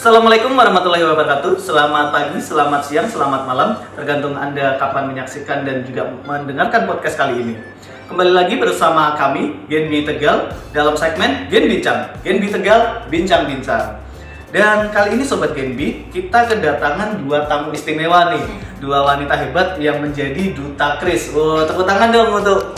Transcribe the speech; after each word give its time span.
Assalamualaikum 0.00 0.56
warahmatullahi 0.56 1.04
wabarakatuh. 1.04 1.60
Selamat 1.60 2.08
pagi, 2.08 2.40
selamat 2.40 2.88
siang, 2.88 3.04
selamat 3.04 3.44
malam, 3.44 3.76
tergantung 3.92 4.32
Anda 4.32 4.80
kapan 4.80 5.12
menyaksikan 5.12 5.60
dan 5.68 5.84
juga 5.84 6.08
mendengarkan 6.24 6.88
podcast 6.88 7.20
kali 7.20 7.44
ini. 7.44 7.60
Kembali 8.08 8.32
lagi 8.32 8.56
bersama 8.56 9.12
kami, 9.12 9.68
Genbi 9.68 10.08
Tegal, 10.08 10.56
dalam 10.72 10.96
segmen 10.96 11.52
Gen 11.52 11.68
Bincang. 11.68 12.16
Genbi 12.24 12.48
Tegal, 12.48 13.12
Bincang-Bincang. 13.12 14.00
Dan 14.48 14.88
kali 14.88 15.20
ini 15.20 15.24
Sobat 15.28 15.52
Genbi, 15.52 16.08
kita 16.08 16.48
kedatangan 16.48 17.20
dua 17.20 17.44
tamu 17.44 17.68
istimewa 17.76 18.32
nih. 18.32 18.40
Dua 18.80 19.04
wanita 19.04 19.36
hebat 19.36 19.76
yang 19.76 20.00
menjadi 20.00 20.56
duta 20.56 20.96
Kris. 20.96 21.28
Oh, 21.36 21.60
tepuk 21.68 21.84
tangan 21.84 22.08
dong 22.08 22.40
untuk 22.40 22.72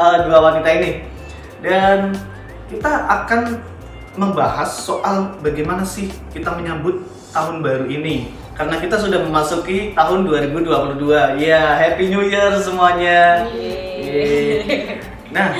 uh, 0.00 0.16
dua 0.24 0.48
wanita 0.48 0.68
ini. 0.80 1.04
Dan 1.60 2.16
kita 2.72 3.04
akan 3.04 3.76
membahas 4.18 4.66
soal 4.82 5.38
bagaimana 5.38 5.86
sih 5.86 6.10
kita 6.34 6.50
menyambut 6.58 7.06
tahun 7.30 7.62
baru 7.62 7.86
ini. 7.86 8.34
Karena 8.58 8.74
kita 8.82 8.98
sudah 8.98 9.22
memasuki 9.22 9.94
tahun 9.94 10.26
2022 10.26 11.38
ya 11.38 11.78
Happy 11.78 12.10
New 12.10 12.26
Year 12.26 12.58
semuanya. 12.58 13.46
Yeay. 13.54 14.98
nah 15.34 15.54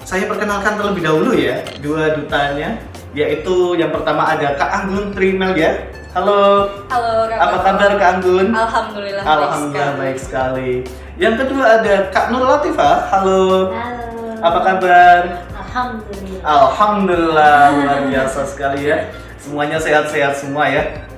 saya 0.00 0.24
perkenalkan 0.24 0.80
terlebih 0.80 1.04
dahulu 1.04 1.36
ya 1.36 1.60
dua 1.84 2.16
dutanya. 2.16 2.80
Yaitu 3.12 3.78
yang 3.78 3.92
pertama 3.92 4.26
ada 4.26 4.56
Kak 4.56 4.70
Anggun 4.82 5.12
Trimel 5.12 5.52
ya. 5.54 5.84
Halo. 6.16 6.66
Halo 6.88 7.28
Kak 7.28 7.38
apa 7.38 7.56
kabar 7.60 7.90
Kak 8.00 8.10
Anggun? 8.18 8.46
Alhamdulillah 8.56 9.22
Alhamdulillah 9.22 9.92
baik 10.00 10.18
sekali. 10.18 10.72
yang 11.14 11.38
kedua 11.38 11.78
ada 11.78 12.08
Kak 12.08 12.32
Nur 12.32 12.48
Latifah. 12.48 12.96
Halo. 13.12 13.68
Halo. 13.68 14.40
apa 14.40 14.58
kabar? 14.64 15.20
Alhamdulillah. 15.52 16.33
Alhamdulillah 16.44 17.72
luar 17.72 18.00
biasa 18.04 18.44
sekali 18.44 18.92
ya. 18.92 19.08
Semuanya 19.40 19.80
sehat-sehat 19.80 20.36
semua 20.36 20.68
ya. 20.68 21.08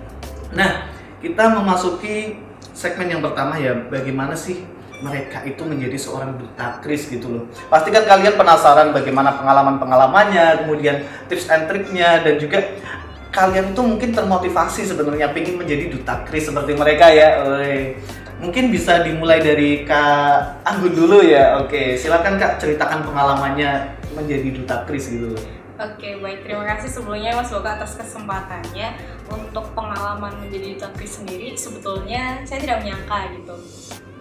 Nah, 0.55 0.87
kita 1.19 1.51
memasuki 1.51 2.39
segmen 2.71 3.11
yang 3.11 3.23
pertama 3.27 3.59
ya. 3.59 3.75
Bagaimana 3.91 4.39
sih 4.39 4.63
mereka 5.03 5.43
itu 5.43 5.67
menjadi 5.67 5.99
seorang 5.99 6.39
duta 6.39 6.79
kris 6.79 7.11
gitu 7.11 7.27
loh. 7.27 7.45
Pasti 7.67 7.91
kan 7.91 8.07
kalian 8.07 8.39
penasaran 8.39 8.95
bagaimana 8.95 9.35
pengalaman-pengalamannya, 9.35 10.65
kemudian 10.65 11.03
tips 11.27 11.51
and 11.51 11.67
triknya 11.67 12.23
dan 12.23 12.39
juga 12.39 12.63
kalian 13.35 13.75
tuh 13.77 13.85
mungkin 13.85 14.15
termotivasi 14.15 14.89
sebenarnya 14.89 15.35
pengen 15.35 15.61
menjadi 15.61 15.91
duta 15.91 16.23
kris 16.23 16.47
seperti 16.47 16.79
mereka 16.79 17.11
ya. 17.11 17.43
Oi. 17.45 17.99
Mungkin 18.37 18.69
bisa 18.69 19.01
dimulai 19.01 19.41
dari 19.41 19.89
Kak 19.89 20.61
Anggun 20.65 20.93
dulu 20.93 21.25
ya. 21.25 21.57
Oke, 21.61 21.97
silakan 21.97 22.37
Kak 22.37 22.61
ceritakan 22.61 23.01
pengalamannya 23.01 23.96
menjadi 24.17 24.49
duta 24.57 24.77
kris 24.89 25.13
gitu 25.13 25.37
loh. 25.37 25.45
Oke, 25.77 26.17
baik. 26.25 26.49
Terima 26.49 26.65
kasih 26.65 26.89
sebelumnya 26.89 27.37
Mas 27.37 27.53
Boga 27.53 27.77
atas 27.77 28.01
kesempatannya 28.01 28.97
untuk 29.29 29.77
pengalaman 29.77 30.33
menjadi 30.41 30.73
duta 30.73 30.89
kris 30.97 31.21
sendiri. 31.21 31.53
Sebetulnya 31.53 32.41
saya 32.49 32.65
tidak 32.65 32.81
menyangka 32.81 33.37
gitu 33.37 33.55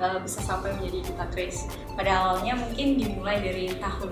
uh, 0.03 0.19
bisa 0.19 0.43
sampai 0.43 0.75
menjadi 0.75 1.07
duta 1.07 1.25
kris. 1.31 1.71
Pada 1.95 2.11
awalnya 2.11 2.59
mungkin 2.59 2.99
dimulai 2.99 3.39
dari 3.39 3.71
tahun 3.79 4.11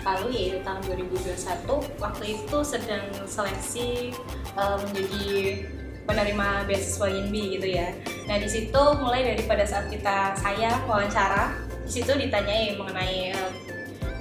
lalu 0.00 0.26
yaitu 0.32 0.58
tahun 0.64 0.80
2021. 0.88 2.00
Waktu 2.00 2.24
itu 2.24 2.58
sedang 2.64 3.04
seleksi 3.28 4.16
uh, 4.56 4.80
menjadi 4.80 5.60
penerima 6.08 6.66
beasiswa 6.66 7.06
INBI 7.06 7.60
gitu 7.60 7.68
ya. 7.68 7.92
Nah 8.26 8.40
di 8.40 8.48
situ 8.48 8.82
mulai 8.98 9.22
dari 9.22 9.44
pada 9.46 9.68
saat 9.68 9.86
kita 9.92 10.34
saya 10.40 10.80
wawancara, 10.88 11.54
di 11.84 11.90
situ 12.00 12.10
ditanyai 12.16 12.74
mengenai 12.80 13.36
uh, 13.36 13.50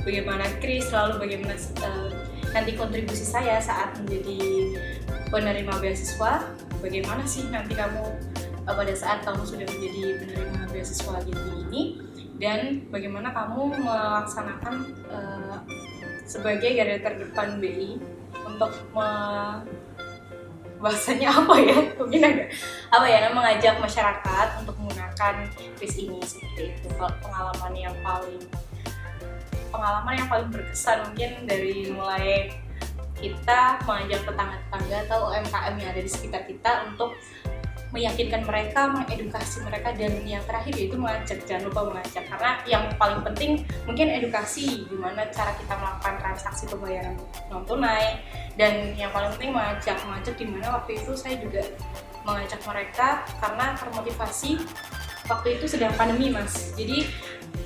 bagaimana 0.02 0.46
Chris 0.60 0.90
lalu 0.90 1.22
bagaimana 1.22 1.56
uh, 1.86 2.10
nanti 2.52 2.76
kontribusi 2.76 3.24
saya 3.24 3.62
saat 3.62 3.96
menjadi 4.02 4.40
penerima 5.32 5.74
beasiswa. 5.80 6.52
Bagaimana 6.82 7.24
sih 7.24 7.48
nanti 7.48 7.78
kamu 7.78 8.04
uh, 8.68 8.74
pada 8.74 8.94
saat 8.98 9.24
kamu 9.24 9.46
sudah 9.46 9.68
menjadi 9.70 10.04
penerima 10.26 10.62
beasiswa 10.74 11.16
gini 11.24 11.52
ini? 11.70 11.82
Dan 12.42 12.90
bagaimana 12.90 13.30
kamu 13.32 13.86
melaksanakan 13.86 14.76
uh, 15.14 15.62
sebagai 16.26 16.74
garda 16.74 16.98
terdepan 16.98 17.62
BI 17.62 18.02
untuk 18.42 18.74
me 18.98 19.10
bahasanya 20.82 21.30
apa 21.30 21.56
ya? 21.62 21.78
Mungkin 22.02 22.22
ada 22.26 22.50
apa 22.90 23.06
ya 23.06 23.30
mengajak 23.30 23.78
masyarakat 23.78 24.48
untuk 24.66 24.74
menggunakan 24.82 25.46
kris 25.78 26.02
ini 26.02 26.18
seperti 26.26 26.74
itu 26.74 26.90
pengalaman 26.98 27.74
yang 27.78 27.94
paling 28.02 28.42
pengalaman 29.72 30.14
yang 30.20 30.30
paling 30.30 30.50
berkesan 30.52 31.10
mungkin 31.10 31.32
dari 31.48 31.90
mulai 31.90 32.52
kita 33.22 33.80
mengajak 33.86 34.22
tetangga-tetangga 34.26 34.98
atau 35.08 35.20
UMKM 35.32 35.74
yang 35.78 35.90
ada 35.94 36.02
di 36.02 36.12
sekitar 36.12 36.42
kita 36.50 36.90
untuk 36.90 37.14
meyakinkan 37.92 38.48
mereka, 38.48 38.88
mengedukasi 38.88 39.68
mereka 39.68 39.92
dan 39.92 40.16
yang 40.24 40.40
terakhir 40.48 40.74
yaitu 40.80 40.96
mengajak 40.96 41.44
jangan 41.44 41.68
lupa 41.68 41.92
mengajak. 41.92 42.24
Karena 42.24 42.52
yang 42.64 42.84
paling 42.96 43.20
penting 43.22 43.68
mungkin 43.84 44.08
edukasi 44.16 44.88
gimana 44.88 45.28
cara 45.30 45.52
kita 45.60 45.76
melakukan 45.76 46.16
transaksi 46.24 46.64
pembayaran 46.72 47.20
non 47.52 47.68
tunai 47.68 48.24
dan 48.56 48.96
yang 48.96 49.12
paling 49.12 49.32
penting 49.36 49.52
mengajak 49.52 50.00
mengajak 50.08 50.36
di 50.40 50.46
mana 50.48 50.68
waktu 50.80 50.92
itu 51.04 51.12
saya 51.20 51.36
juga 51.44 51.62
mengajak 52.24 52.62
mereka 52.64 53.28
karena 53.44 53.66
termotivasi 53.76 54.52
waktu 55.28 55.48
itu 55.60 55.66
sedang 55.68 55.92
pandemi 56.00 56.32
mas. 56.32 56.72
Jadi 56.80 57.12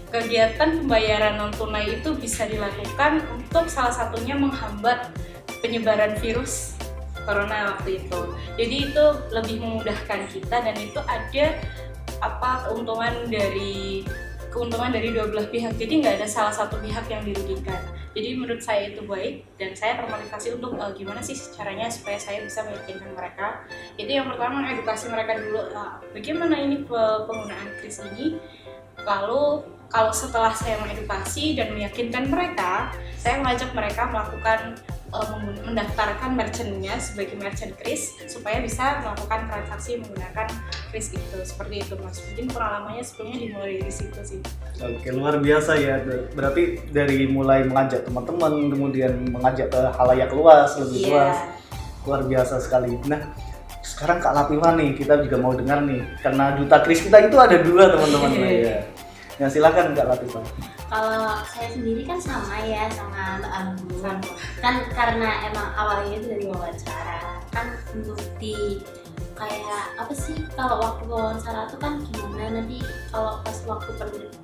kegiatan 0.09 0.81
pembayaran 0.83 1.35
non 1.35 1.51
tunai 1.51 1.99
itu 1.99 2.15
bisa 2.15 2.47
dilakukan 2.47 3.25
untuk 3.35 3.67
salah 3.67 3.91
satunya 3.91 4.37
menghambat 4.37 5.11
penyebaran 5.59 6.15
virus 6.21 6.75
corona 7.25 7.75
waktu 7.75 8.05
itu. 8.05 8.21
Jadi 8.55 8.75
itu 8.91 9.05
lebih 9.33 9.57
memudahkan 9.59 10.29
kita 10.29 10.57
dan 10.61 10.75
itu 10.77 11.01
ada 11.03 11.45
apa 12.21 12.69
keuntungan 12.69 13.27
dari 13.27 14.05
keuntungan 14.53 14.93
dari 14.93 15.11
dua 15.11 15.27
belah 15.27 15.49
pihak. 15.51 15.75
Jadi 15.75 16.05
nggak 16.05 16.15
ada 16.21 16.27
salah 16.29 16.53
satu 16.53 16.79
pihak 16.79 17.09
yang 17.11 17.25
dirugikan. 17.27 17.81
Jadi 18.15 18.39
menurut 18.39 18.63
saya 18.63 18.95
itu 18.95 19.03
baik 19.03 19.43
dan 19.59 19.75
saya 19.75 19.99
termotivasi 19.99 20.55
untuk 20.55 20.79
uh, 20.79 20.95
gimana 20.95 21.19
sih 21.19 21.35
caranya 21.51 21.91
supaya 21.91 22.15
saya 22.15 22.39
bisa 22.47 22.63
meyakinkan 22.63 23.11
mereka. 23.11 23.67
Itu 23.99 24.07
yang 24.07 24.31
pertama 24.31 24.63
edukasi 24.71 25.11
mereka 25.11 25.35
dulu. 25.35 25.75
Nah, 25.75 25.99
bagaimana 26.15 26.55
ini 26.55 26.87
penggunaan 26.87 27.75
kris 27.83 27.99
ini? 28.15 28.39
Lalu 29.03 29.67
kalau 29.89 30.11
setelah 30.11 30.51
saya 30.53 30.81
mengedukasi 30.81 31.55
dan 31.55 31.73
meyakinkan 31.73 32.27
mereka, 32.29 32.91
saya 33.21 33.41
mengajak 33.41 33.71
mereka 33.73 34.09
melakukan 34.09 34.77
uh, 35.13 35.37
mendaftarkan 35.65 36.35
merchantnya 36.35 36.97
sebagai 36.97 37.37
merchant 37.39 37.73
kris 37.79 38.17
supaya 38.25 38.59
bisa 38.61 39.01
melakukan 39.05 39.47
transaksi 39.49 40.01
menggunakan 40.01 40.47
kris 40.91 41.13
itu. 41.13 41.37
Seperti 41.45 41.85
itu 41.85 41.93
mas. 42.01 42.19
Mungkin 42.31 42.45
pengalamannya 42.51 43.03
sebelumnya 43.05 43.37
dimulai 43.41 43.73
dari 43.81 43.93
situ 43.93 44.21
sih. 44.25 44.39
Oke 44.81 45.09
luar 45.13 45.39
biasa 45.39 45.71
ya. 45.79 46.01
Berarti 46.33 46.63
dari 46.89 47.29
mulai 47.29 47.63
mengajak 47.65 48.05
teman-teman 48.05 48.73
kemudian 48.73 49.13
mengajak 49.31 49.71
ke 49.71 49.79
halayak 49.95 50.29
luas 50.33 50.75
lebih 50.81 51.07
yeah. 51.07 51.11
luas 51.11 51.37
luar 52.05 52.21
biasa 52.25 52.55
sekali. 52.61 52.93
Nah 53.09 53.33
sekarang 53.85 54.17
Kak 54.17 54.33
Latifah 54.33 54.73
nih 54.75 54.97
kita 54.97 55.23
juga 55.23 55.37
mau 55.39 55.53
dengar 55.53 55.85
nih. 55.85 56.01
Karena 56.19 56.57
duta 56.57 56.81
kris 56.81 57.05
kita 57.05 57.25
itu 57.25 57.37
ada 57.37 57.57
dua 57.61 57.93
teman-teman. 57.93 58.31
Ya 58.65 58.94
Ya 59.41 59.51
silakan 59.51 59.91
Kak 59.91 60.07
Latifah. 60.07 60.45
Kalau 60.87 61.43
saya 61.43 61.67
sendiri 61.75 62.07
kan 62.07 62.15
sama 62.15 62.55
ya 62.63 62.87
sama 62.87 63.43
Mbak 63.43 63.51
Anggun. 63.51 64.17
Kan 64.63 64.75
karena 64.95 65.51
emang 65.51 65.75
awalnya 65.75 66.15
itu 66.15 66.27
dari 66.31 66.45
wawancara. 66.47 67.19
Kan 67.51 67.75
untuk 67.91 68.15
di 68.39 68.79
kayak 69.35 69.99
apa 69.99 70.13
sih 70.15 70.39
kalau 70.55 70.79
waktu 70.79 71.03
wawancara 71.11 71.67
tuh 71.67 71.75
kan 71.75 71.99
gimana 72.07 72.63
nanti 72.63 72.79
kalau 73.11 73.43
pas 73.43 73.59
waktu 73.67 73.91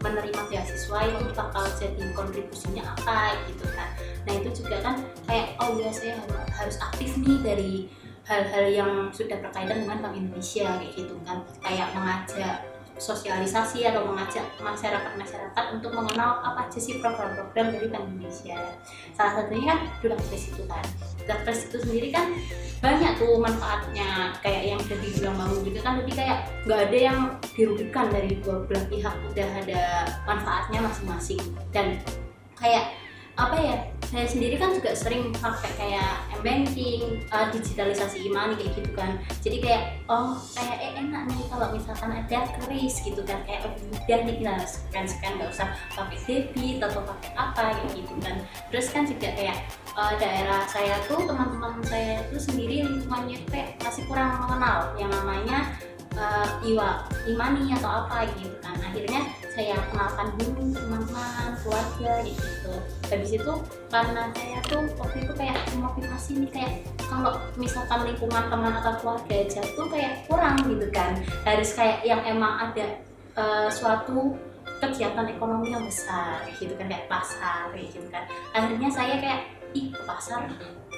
menerima 0.04 0.42
beasiswa 0.52 1.00
itu 1.08 1.32
bakal 1.32 1.64
jadi 1.80 2.12
kontribusinya 2.12 2.84
apa 3.00 3.40
gitu 3.48 3.64
kan 3.72 3.88
nah 4.28 4.34
itu 4.36 4.52
juga 4.52 4.84
kan 4.84 5.00
kayak 5.32 5.56
oh 5.64 5.80
ya 5.80 5.88
saya 5.96 6.20
harus 6.52 6.76
aktif 6.84 7.16
nih 7.24 7.40
dari 7.40 7.72
hal-hal 8.28 8.66
yang 8.68 8.92
sudah 9.16 9.40
berkaitan 9.40 9.88
dengan 9.88 10.04
Bank 10.04 10.16
Indonesia 10.20 10.68
kayak 10.76 10.94
gitu 10.94 11.16
kan 11.24 11.40
kayak 11.64 11.88
mengajak 11.96 12.71
sosialisasi 13.02 13.82
atau 13.90 14.06
mengajak 14.06 14.46
masyarakat-masyarakat 14.62 15.66
untuk 15.74 15.90
mengenal 15.98 16.38
apa 16.46 16.70
aja 16.70 16.78
sih 16.78 17.02
program-program 17.02 17.74
dari 17.74 17.90
Bank 17.90 18.06
Indonesia. 18.14 18.78
Salah 19.18 19.42
satunya 19.42 19.74
kan 19.74 19.80
Dulakres 20.06 20.54
itu 20.54 20.64
kan. 20.70 20.86
Dulakres 21.26 21.66
itu 21.66 21.78
sendiri 21.82 22.14
kan 22.14 22.30
banyak 22.82 23.18
tuh 23.18 23.42
manfaatnya 23.42 24.38
kayak 24.46 24.74
yang 24.74 24.80
udah 24.82 24.98
dibilang 25.02 25.36
bangun 25.38 25.62
juga 25.66 25.80
kan 25.82 25.94
lebih 26.02 26.14
kayak 26.18 26.38
nggak 26.66 26.80
ada 26.90 26.98
yang 26.98 27.20
dirugikan 27.54 28.06
dari 28.10 28.32
dua 28.42 28.66
belah 28.66 28.86
pihak 28.90 29.16
udah 29.34 29.50
ada 29.66 29.82
manfaatnya 30.26 30.80
masing-masing 30.82 31.42
dan 31.70 31.98
kayak 32.58 32.94
apa 33.38 33.58
ya 33.58 33.76
saya 34.12 34.28
sendiri 34.28 34.60
kan 34.60 34.76
juga 34.76 34.92
sering 34.92 35.32
pakai 35.40 35.72
kayak 35.80 36.20
m-banking, 36.44 37.24
uh, 37.32 37.48
digitalisasi 37.48 38.28
e-money 38.28 38.60
kayak 38.60 38.76
gitu 38.76 38.92
kan. 38.92 39.16
Jadi 39.40 39.58
kayak 39.64 40.04
oh 40.12 40.36
kayak 40.52 40.78
eh, 40.84 40.92
enak 41.00 41.32
nih 41.32 41.48
kalau 41.48 41.72
misalkan 41.72 42.12
ada 42.12 42.40
kris 42.60 43.00
gitu 43.08 43.24
kan 43.24 43.40
kayak 43.48 43.72
lebih 43.72 43.88
mudah 43.88 44.20
nih 44.28 44.36
scan 44.68 45.08
scan 45.08 45.40
nggak 45.40 45.56
usah 45.56 45.72
pakai 45.96 46.20
debit 46.28 46.84
atau 46.84 47.00
pakai 47.08 47.32
apa 47.40 47.64
kayak 47.72 47.92
gitu 47.96 48.14
kan. 48.20 48.36
Terus 48.68 48.88
kan 48.92 49.08
juga 49.08 49.32
kayak 49.32 49.58
uh, 49.96 50.14
daerah 50.20 50.68
saya 50.68 51.00
tuh 51.08 51.24
teman-teman 51.24 51.80
saya 51.88 52.20
itu 52.28 52.38
sendiri 52.52 52.84
lingkungannya 52.84 53.40
tuh 53.48 53.50
kayak 53.56 53.80
masih 53.80 54.04
kurang 54.12 54.36
mengenal 54.44 54.92
yang 55.00 55.08
namanya 55.08 55.72
uh, 56.20 56.48
iwa 56.68 57.08
imani 57.32 57.72
atau 57.80 58.04
apa 58.04 58.28
gitu 58.36 58.56
kan 58.60 58.76
akhirnya 58.84 59.24
saya 59.52 59.76
kenalkan 59.92 60.28
dulu 60.40 60.72
teman-teman 60.72 61.52
keluarga 61.60 62.12
gitu. 62.24 62.74
Habis 63.12 63.32
itu 63.36 63.54
karena 63.92 64.32
saya 64.32 64.58
tuh 64.66 64.84
waktu 64.96 65.18
itu 65.28 65.34
kayak 65.36 65.58
motivasi 65.76 66.32
nih 66.46 66.52
kayak 66.56 66.74
kalau 67.04 67.36
misalkan 67.60 68.00
lingkungan 68.08 68.44
teman 68.48 68.74
atau 68.80 68.94
keluarga 69.04 69.34
aja 69.36 69.62
tuh 69.76 69.88
kayak 69.92 70.24
kurang 70.26 70.56
gitu 70.64 70.88
kan. 70.96 71.20
Harus 71.44 71.76
kayak 71.76 72.00
yang 72.08 72.24
emang 72.24 72.72
ada 72.72 72.86
uh, 73.36 73.68
suatu 73.68 74.40
kegiatan 74.82 75.30
ekonomi 75.30 75.76
yang 75.76 75.86
besar 75.86 76.42
gitu 76.58 76.74
kan 76.80 76.88
kayak 76.90 77.06
pasar 77.12 77.70
gitu 77.76 78.08
kan. 78.10 78.26
Akhirnya 78.56 78.90
saya 78.90 79.20
kayak 79.20 79.42
ih 79.76 79.92
pasar 80.08 80.48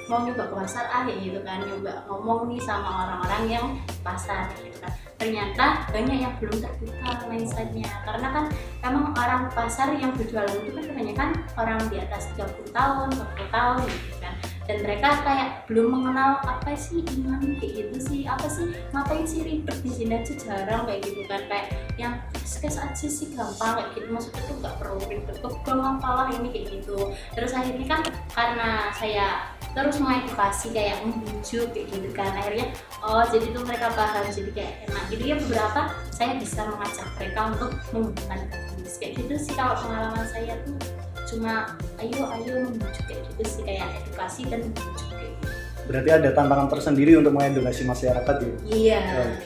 mau 0.08 0.20
nyoba 0.20 0.52
ke 0.52 0.54
pasar 0.54 0.84
ah 0.92 1.08
gitu 1.08 1.40
kan 1.40 1.64
nyoba 1.64 2.04
ngomong 2.08 2.52
nih 2.52 2.60
sama 2.60 3.08
orang-orang 3.08 3.42
yang 3.48 3.66
pasar 4.04 4.52
gitu 4.60 4.76
kan. 4.84 4.92
Ternyata 5.14 5.88
banyak 5.88 6.18
yang 6.20 6.34
belum 6.42 6.60
terbuka 6.60 7.24
mindsetnya 7.30 7.88
karena 8.04 8.28
kan 8.28 8.44
emang 8.84 9.14
orang 9.16 9.48
pasar 9.54 9.94
yang 9.96 10.12
berjualan 10.12 10.50
itu 10.50 10.74
kan 10.74 10.84
kebanyakan 10.84 11.28
orang 11.56 11.80
di 11.88 11.96
atas 12.02 12.28
30 12.36 12.74
tahun 12.74 13.08
40 13.14 13.56
tahun 13.56 13.78
gitu 13.88 14.16
kan. 14.20 14.34
Dan 14.64 14.80
mereka 14.80 15.20
kayak 15.28 15.68
belum 15.68 15.92
mengenal 15.92 16.40
apa 16.40 16.72
sih 16.72 17.04
iman 17.04 17.60
kayak 17.60 17.84
gitu 17.84 17.96
sih 18.00 18.20
apa 18.24 18.48
sih 18.48 18.72
ngapain 18.96 19.28
sih 19.28 19.44
ribet 19.44 19.76
di 19.84 19.92
sini 19.92 20.24
aja 20.24 20.32
jarang 20.40 20.88
kayak 20.88 21.04
gitu 21.04 21.22
kan. 21.28 21.40
Kayak 21.48 21.66
yang 22.00 22.14
kes 22.40 22.80
aja 22.80 23.06
sih 23.08 23.32
gampang 23.36 23.76
kayak 23.80 23.88
gitu. 23.92 24.08
Maksudnya 24.08 24.42
tuh 24.48 24.56
nggak 24.64 24.74
perlu 24.80 25.00
ribet 25.04 25.36
tuh 25.40 25.52
gampang 25.68 25.96
kalah 26.00 26.28
ini 26.32 26.48
kayak 26.48 26.66
gitu. 26.80 27.12
Terus 27.36 27.52
akhirnya 27.52 27.86
kan 27.86 28.00
karena 28.32 28.68
saya 28.96 29.53
terus 29.74 29.98
mengedukasi 29.98 30.70
kayak 30.70 31.02
membujuk 31.02 31.68
kayak 31.74 31.86
gitu 31.90 32.08
kan. 32.14 32.30
Akhirnya 32.38 32.70
oh 33.02 33.26
jadi 33.26 33.46
tuh 33.50 33.62
mereka 33.66 33.90
paham. 33.92 34.24
Jadi 34.30 34.50
kayak 34.54 34.72
enak. 34.88 35.04
Jadi 35.10 35.24
ya 35.26 35.36
beberapa 35.42 35.80
saya 36.14 36.32
bisa 36.38 36.60
mengajak 36.64 37.08
mereka 37.18 37.40
untuk 37.50 37.70
menggunakan 37.90 38.40
kardus 38.48 38.94
kayak 39.02 39.12
gitu 39.18 39.34
sih 39.36 39.52
kalau 39.58 39.74
pengalaman 39.82 40.26
saya 40.30 40.54
tuh. 40.62 40.78
Cuma 41.26 41.74
ayo 41.98 42.20
ayo 42.38 42.52
membujuk 42.70 43.04
kayak 43.10 43.22
gitu 43.34 43.42
sih. 43.44 43.62
Kayak 43.66 43.88
edukasi 44.06 44.42
dan 44.46 44.60
membujuk 44.70 45.10
kayak 45.10 45.32
gitu 45.42 45.53
Berarti 45.84 46.08
ada 46.08 46.32
tantangan 46.32 46.68
tersendiri 46.72 47.12
untuk 47.20 47.36
mengedukasi 47.36 47.84
masyarakat 47.84 48.36
ya? 48.40 48.52
iya 48.72 49.00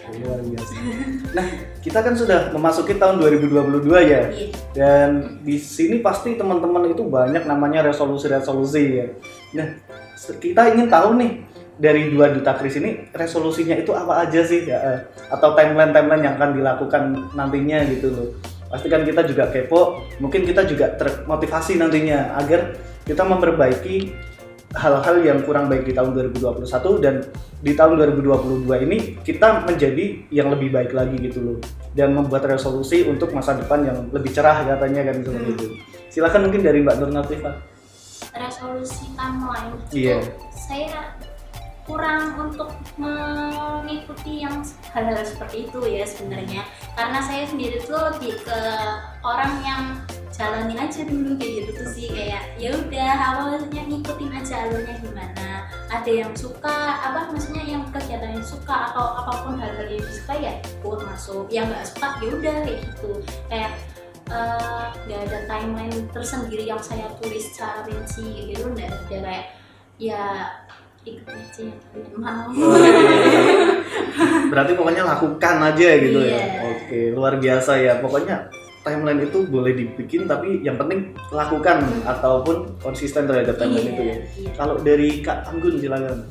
Oke, 0.07 0.23
luar 0.23 0.39
biasa. 0.39 0.73
Nah, 1.35 1.47
kita 1.83 1.99
kan 1.99 2.15
sudah 2.15 2.55
memasuki 2.55 2.95
tahun 2.95 3.19
2022 3.19 3.91
ya. 4.07 4.23
iya 4.31 4.47
Dan 4.71 5.43
di 5.43 5.59
sini 5.59 5.99
pasti 5.99 6.39
teman-teman 6.39 6.95
itu 6.95 7.03
banyak 7.03 7.43
namanya 7.43 7.91
resolusi-resolusi 7.91 8.83
ya. 9.03 9.07
Nah, 9.59 9.67
kita 10.39 10.79
ingin 10.79 10.87
tahu 10.87 11.19
nih 11.19 11.33
dari 11.79 12.11
dua 12.11 12.31
duta 12.35 12.59
kris 12.59 12.75
ini 12.75 13.07
resolusinya 13.15 13.79
itu 13.79 13.95
apa 13.95 14.27
aja 14.27 14.43
sih 14.43 14.67
ya? 14.67 14.79
eh, 14.79 14.99
Atau 15.31 15.55
timeline-timeline 15.55 16.23
yang 16.23 16.35
akan 16.39 16.51
dilakukan 16.55 17.03
nantinya 17.35 17.83
gitu 17.87 18.15
loh. 18.15 18.29
Pasti 18.69 18.87
kan 18.87 19.03
kita 19.03 19.25
juga 19.25 19.49
kepo, 19.51 20.07
mungkin 20.21 20.45
kita 20.45 20.63
juga 20.69 20.93
termotivasi 20.95 21.81
nantinya 21.81 22.37
agar 22.37 22.77
kita 23.09 23.25
memperbaiki 23.25 24.13
hal-hal 24.71 25.17
yang 25.19 25.41
kurang 25.41 25.67
baik 25.67 25.83
di 25.83 25.93
tahun 25.93 26.13
2021 26.13 26.69
dan 27.01 27.25
di 27.59 27.73
tahun 27.73 27.97
2022 28.13 28.69
ini 28.85 28.99
kita 29.19 29.65
menjadi 29.65 30.05
yang 30.29 30.49
lebih 30.49 30.69
baik 30.71 30.93
lagi 30.93 31.17
gitu 31.19 31.41
loh 31.41 31.59
dan 31.93 32.13
membuat 32.13 32.45
resolusi 32.45 33.03
untuk 33.03 33.33
masa 33.33 33.57
depan 33.57 33.81
yang 33.83 33.99
lebih 34.09 34.29
cerah 34.29 34.61
katanya 34.67 35.09
kan 35.09 35.17
seperti 35.19 35.35
Hmm. 35.35 35.51
itu. 35.51 35.67
Silakan 36.09 36.41
mungkin 36.45 36.61
dari 36.63 36.79
Mbak 36.81 36.97
Nur 36.99 37.11
Natifah. 37.11 37.57
resolusi 38.31 39.09
timeline 39.15 39.73
Iya. 39.91 40.21
itu 40.21 40.31
saya 40.53 41.17
kurang 41.83 42.37
untuk 42.39 42.71
mengikuti 42.95 44.45
yang 44.45 44.61
hal-hal 44.93 45.25
seperti 45.25 45.67
itu 45.67 45.79
ya 45.83 46.05
sebenarnya 46.05 46.63
karena 46.99 47.23
saya 47.23 47.47
sendiri 47.47 47.79
tuh 47.87 47.95
lebih 47.95 48.35
ke 48.43 48.61
orang 49.23 49.55
yang 49.63 49.83
jalanin 50.35 50.83
aja 50.83 51.07
dulu 51.07 51.39
kayak 51.39 51.53
gitu 51.63 51.71
tuh 51.79 51.89
sih. 51.95 52.11
Kayak 52.11 52.43
ya 52.59 52.75
udah 52.75 53.15
awalnya 53.23 53.83
ngikutin 53.87 54.35
aja 54.35 54.67
alurnya 54.67 54.99
gimana. 54.99 55.71
Ada 55.95 56.11
yang 56.11 56.35
suka 56.35 56.99
apa 56.99 57.31
maksudnya 57.31 57.63
yang 57.71 57.87
kegiatan 57.95 58.35
yang 58.35 58.43
suka 58.43 58.91
atau 58.91 59.15
apa 59.15 59.33
pun 59.47 59.55
hal-hal 59.63 59.87
yang 59.87 60.03
disuka 60.03 60.35
ya 60.43 60.53
ikut 60.59 61.01
masuk. 61.07 61.47
Yang 61.55 61.67
nggak 61.71 61.87
suka 61.87 62.09
ya 62.19 62.31
udah 62.35 62.57
kayak 62.67 62.79
gitu. 62.83 63.11
Kayak 63.47 63.73
eh, 64.35 64.85
nggak 65.07 65.21
ada 65.31 65.39
timeline 65.47 65.99
tersendiri 66.11 66.67
yang 66.67 66.83
saya 66.83 67.07
tulis 67.23 67.47
secara 67.55 67.87
rinci 67.87 68.51
gitu 68.51 68.75
nggak 68.75 68.91
ada 68.91 68.99
kayak 69.07 69.45
ya 70.03 70.51
ikut 71.07 71.25
aja 71.31 71.63
yang 71.63 71.81
kalian 71.95 72.15
mau 72.21 72.51
Berarti 74.49 74.73
pokoknya 74.75 75.03
lakukan 75.05 75.55
aja 75.63 75.89
gitu 76.01 76.19
ya. 76.25 76.37
Iya. 76.37 76.45
Oke, 76.73 77.01
luar 77.13 77.35
biasa 77.39 77.73
ya. 77.79 77.93
Pokoknya 78.01 78.49
timeline 78.83 79.21
itu 79.21 79.45
boleh 79.45 79.73
dibikin 79.77 80.25
tapi 80.25 80.65
yang 80.65 80.81
penting 80.81 81.13
lakukan 81.29 81.85
ataupun 82.09 82.73
konsisten 82.81 83.29
terhadap 83.29 83.61
timeline 83.61 83.93
itu 83.93 84.03
ya. 84.03 84.17
iya. 84.41 84.51
Kalau 84.57 84.81
dari 84.81 85.21
Kak 85.21 85.45
Anggun 85.53 85.77
silakan. 85.79 86.25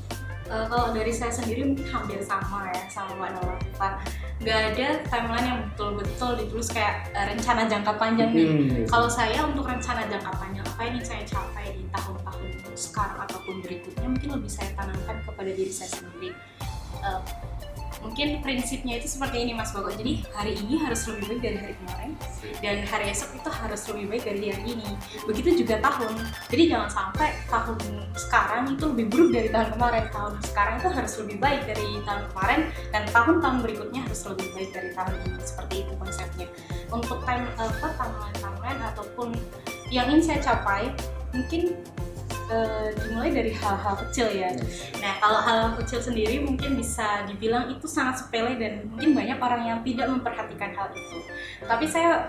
Eh, 0.47 0.65
kalau 0.71 0.95
dari 0.95 1.11
saya 1.11 1.27
sendiri 1.27 1.59
mungkin 1.67 1.83
hampir 1.91 2.23
sama 2.23 2.71
ya 2.71 2.87
sama 2.87 3.19
Mbak 3.19 3.29
Nola 3.35 3.55
nggak 4.37 4.59
ada 4.71 4.87
timeline 5.11 5.43
yang 5.43 5.59
betul-betul 5.67 6.39
ditulis 6.39 6.71
kayak 6.71 7.11
eh, 7.11 7.35
rencana 7.35 7.67
jangka 7.67 7.91
panjang 7.99 8.31
nih 8.31 8.47
Hmm, 8.47 8.87
kalau 8.87 9.11
saya 9.11 9.43
untuk 9.43 9.67
rencana 9.67 10.07
jangka 10.07 10.31
panjang 10.39 10.63
apa 10.63 10.81
yang 10.87 11.03
saya 11.03 11.19
capai 11.27 11.75
di 11.75 11.83
tahun-tahun 11.91 12.47
sekarang 12.79 13.19
ataupun 13.27 13.59
berikutnya 13.59 14.07
mungkin 14.07 14.29
lebih 14.39 14.47
saya 14.47 14.71
tanamkan 14.79 15.19
kepada 15.27 15.51
diri 15.51 15.73
saya 15.73 15.91
sendiri 15.91 16.31
Eh, 16.97 17.19
mungkin 18.07 18.39
prinsipnya 18.39 19.03
itu 19.03 19.19
seperti 19.19 19.43
ini 19.43 19.51
Mas 19.51 19.75
Bogo. 19.75 19.91
Jadi 19.91 20.23
hari 20.31 20.55
ini 20.55 20.79
harus 20.79 21.03
lebih 21.11 21.27
baik 21.27 21.41
dari 21.43 21.57
hari 21.59 21.75
kemarin 21.75 22.11
dan 22.63 22.75
hari 22.87 23.05
esok 23.11 23.35
itu 23.35 23.49
harus 23.51 23.81
lebih 23.91 24.05
baik 24.07 24.23
dari 24.23 24.39
hari 24.47 24.63
ini. 24.79 24.89
Begitu 25.27 25.49
juga 25.67 25.75
tahun. 25.83 26.15
Jadi 26.47 26.63
jangan 26.71 26.89
sampai 26.89 27.29
tahun 27.51 27.77
sekarang 28.15 28.63
itu 28.71 28.83
lebih 28.95 29.05
buruk 29.11 29.29
dari 29.35 29.49
tahun 29.51 29.69
kemarin. 29.75 30.03
Tahun 30.07 30.33
sekarang 30.47 30.75
itu 30.79 30.89
harus 30.95 31.13
lebih 31.19 31.37
baik 31.43 31.61
dari 31.67 31.87
tahun 32.07 32.23
kemarin 32.31 32.59
dan 32.95 33.03
tahun-tahun 33.11 33.57
berikutnya 33.67 34.01
harus 34.07 34.21
lebih 34.23 34.47
baik 34.55 34.69
dari 34.71 34.89
tahun 34.95 35.15
ini. 35.27 35.39
Seperti 35.43 35.75
itu 35.83 35.91
konsepnya. 35.99 36.47
Untuk 36.87 37.19
time 37.27 37.45
apa 37.59 37.87
timeline 37.99 38.37
timeline 38.39 38.81
ataupun 38.95 39.29
yang 39.91 40.07
ingin 40.07 40.23
saya 40.23 40.39
capai 40.39 40.95
mungkin 41.35 41.75
eh, 42.51 42.87
dimulai 42.95 43.31
dari 43.31 43.51
hal-hal 43.51 43.95
kecil 44.07 44.27
ya 44.31 44.49
Nah, 44.97 45.13
kalau 45.21 45.39
hal 45.39 45.59
kecil 45.79 45.99
sendiri 46.01 46.41
mungkin 46.41 46.75
bisa 46.75 47.23
dibilang 47.29 47.69
itu 47.71 47.85
sangat 47.85 48.25
sepele 48.25 48.57
dan 48.57 48.87
mungkin 48.89 49.13
banyak 49.13 49.37
orang 49.39 49.61
yang 49.63 49.79
tidak 49.85 50.07
memperhatikan 50.09 50.71
hal 50.73 50.89
itu. 50.91 51.17
Tapi 51.63 51.85
saya 51.85 52.27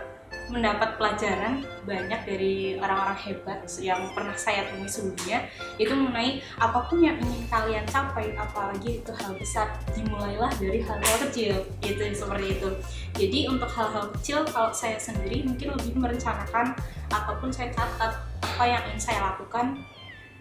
mendapat 0.49 0.97
pelajaran 0.97 1.61
banyak 1.85 2.21
dari 2.25 2.81
orang-orang 2.81 3.17
hebat 3.21 3.61
yang 3.85 4.01
pernah 4.17 4.33
saya 4.33 4.65
temui 4.69 4.89
sebelumnya 4.89 5.45
itu 5.77 5.93
mengenai 5.93 6.41
apa 6.57 6.89
pun 6.89 7.05
yang 7.05 7.21
ingin 7.21 7.45
kalian 7.53 7.85
capai 7.85 8.33
apalagi 8.33 9.05
itu 9.05 9.13
hal 9.13 9.37
besar 9.37 9.77
dimulailah 9.93 10.49
dari 10.57 10.81
hal-hal 10.81 11.17
kecil 11.29 11.65
gitu 11.85 12.01
seperti 12.17 12.61
itu 12.61 12.69
jadi 13.13 13.39
untuk 13.53 13.69
hal-hal 13.69 14.09
kecil 14.17 14.45
kalau 14.49 14.73
saya 14.73 14.97
sendiri 14.97 15.45
mungkin 15.45 15.77
lebih 15.77 15.93
merencanakan 16.01 16.73
ataupun 17.13 17.53
saya 17.53 17.69
catat 17.73 18.17
apa 18.41 18.65
yang 18.65 18.81
ingin 18.89 19.01
saya 19.01 19.21
lakukan 19.33 19.85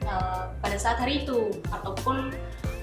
uh, 0.07 0.49
pada 0.63 0.77
saat 0.79 0.97
hari 1.03 1.27
itu 1.27 1.51
ataupun 1.69 2.31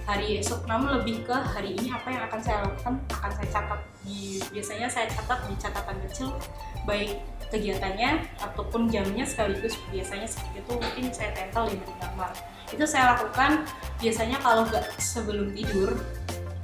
hari 0.05 0.39
esok 0.39 0.69
namun 0.69 1.01
lebih 1.01 1.25
ke 1.25 1.33
hari 1.33 1.73
ini 1.81 1.89
apa 1.89 2.13
yang 2.13 2.23
akan 2.29 2.41
saya 2.45 2.57
lakukan 2.69 2.95
akan 3.09 3.31
saya 3.41 3.49
catat 3.49 3.81
di 4.05 4.37
biasanya 4.53 4.87
saya 4.93 5.07
catat 5.09 5.41
di 5.49 5.55
catatan 5.57 5.97
kecil 6.05 6.29
baik 6.85 7.17
kegiatannya 7.49 8.21
ataupun 8.37 8.93
jamnya 8.93 9.25
sekaligus 9.25 9.81
biasanya 9.89 10.29
seperti 10.29 10.61
itu 10.61 10.73
mungkin 10.77 11.05
saya 11.09 11.31
tempel 11.33 11.65
di 11.73 11.81
kamar 11.97 12.31
itu 12.69 12.85
saya 12.85 13.17
lakukan 13.17 13.65
biasanya 13.97 14.37
kalau 14.45 14.69
nggak 14.69 14.85
sebelum 15.01 15.57
tidur 15.57 15.97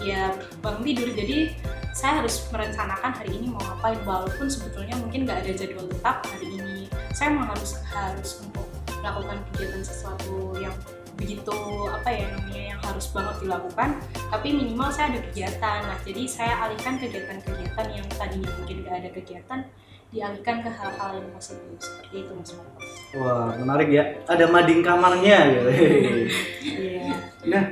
ya 0.05 0.37
bangun 0.61 0.85
tidur 0.85 1.09
jadi 1.17 1.57
saya 1.90 2.23
harus 2.23 2.47
merencanakan 2.55 3.12
hari 3.12 3.35
ini 3.35 3.50
mau 3.50 3.61
ngapain 3.61 3.99
walaupun 4.07 4.47
sebetulnya 4.47 4.95
mungkin 5.02 5.26
nggak 5.26 5.43
ada 5.43 5.52
jadwal 5.52 5.87
tetap 5.90 6.23
hari 6.23 6.49
ini. 6.55 6.87
Saya 7.11 7.35
harus 7.43 7.83
harus 7.90 8.31
melakukan 9.00 9.38
kegiatan 9.52 9.83
sesuatu 9.83 10.54
yang 10.61 10.75
begitu 11.19 11.57
apa 11.92 12.09
ya 12.09 12.26
namanya 12.33 12.62
yang 12.73 12.80
harus 12.80 13.12
banget 13.12 13.37
dilakukan 13.45 13.90
tapi 14.33 14.49
minimal 14.57 14.88
saya 14.88 15.12
ada 15.12 15.21
kegiatan 15.28 15.78
nah 15.85 15.99
jadi 16.00 16.23
saya 16.25 16.54
alihkan 16.64 16.97
kegiatan-kegiatan 16.97 17.87
yang 17.92 18.07
tadinya 18.16 18.50
mungkin 18.57 18.76
nggak 18.80 18.97
ada 19.04 19.11
kegiatan 19.12 19.61
dialihkan 20.11 20.57
ke 20.66 20.71
hal-hal 20.75 21.11
yang 21.23 21.28
positif 21.30 21.78
seperti 21.78 22.26
itu 22.26 22.33
mas 22.35 22.50
Marco. 22.59 22.78
Wah, 23.14 23.54
menarik 23.54 23.88
ya. 23.95 24.04
Ada 24.26 24.50
mading 24.50 24.83
kamarnya 24.83 25.38
gitu. 25.54 25.71
Iya. 26.61 27.16
nah, 27.49 27.64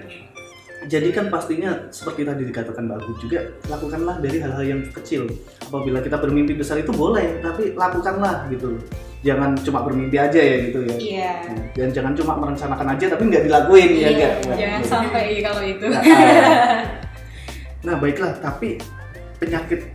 jadi 0.89 1.13
kan 1.13 1.29
pastinya 1.29 1.93
seperti 1.93 2.25
tadi 2.25 2.49
dikatakan 2.49 2.89
Mbak 2.89 2.99
Agu 3.05 3.13
juga, 3.21 3.41
lakukanlah 3.69 4.17
dari 4.25 4.41
hal-hal 4.41 4.65
yang 4.65 4.81
kecil. 4.95 5.29
Apabila 5.61 6.01
kita 6.01 6.17
bermimpi 6.17 6.57
besar 6.57 6.81
itu 6.81 6.89
boleh, 6.95 7.45
tapi 7.45 7.77
lakukanlah 7.77 8.49
gitu. 8.49 8.81
Jangan 9.27 9.51
cuma 9.67 9.83
bermimpi 9.83 10.15
aja 10.15 10.39
ya 10.39 10.57
gitu 10.71 10.87
ya. 10.87 10.97
Iya. 10.97 11.33
Nah, 11.51 11.65
Dan 11.75 11.89
jangan 11.91 12.13
cuma 12.15 12.33
merencanakan 12.39 12.87
aja 12.95 13.05
tapi 13.11 13.23
nggak 13.27 13.45
dilakuin 13.51 13.91
ya 13.99 14.09
Iya, 14.15 14.29
enggak. 14.39 14.57
Jangan 14.59 14.83
sampai 14.87 15.23
kalau 15.43 15.63
itu. 15.67 15.87
Nah, 15.91 16.03
ah. 16.03 16.79
Nah, 17.79 17.95
baiklah, 17.99 18.35
tapi 18.43 18.79
penyakit 19.39 19.91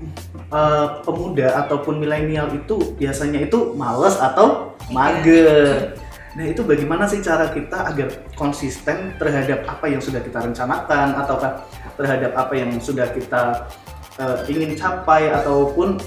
eh, 0.51 0.87
pemuda 1.03 1.67
ataupun 1.67 1.99
milenial 1.99 2.47
itu 2.55 2.95
biasanya 2.95 3.43
itu 3.43 3.75
males 3.75 4.15
atau 4.19 4.75
mager. 4.91 5.95
Nah, 6.33 6.45
itu 6.49 6.65
bagaimana 6.65 7.05
sih 7.05 7.21
cara 7.21 7.51
kita 7.53 7.93
agar 7.93 8.09
konsisten 8.33 9.13
terhadap 9.21 9.67
apa 9.69 9.85
yang 9.85 10.01
sudah 10.01 10.17
kita 10.23 10.41
rencanakan 10.41 11.13
ataukah 11.13 11.61
terhadap 11.93 12.33
apa 12.33 12.53
yang 12.57 12.71
sudah 12.81 13.05
kita 13.13 13.69
eh, 14.17 14.37
ingin 14.49 14.73
capai 14.73 15.29
ataupun 15.29 16.01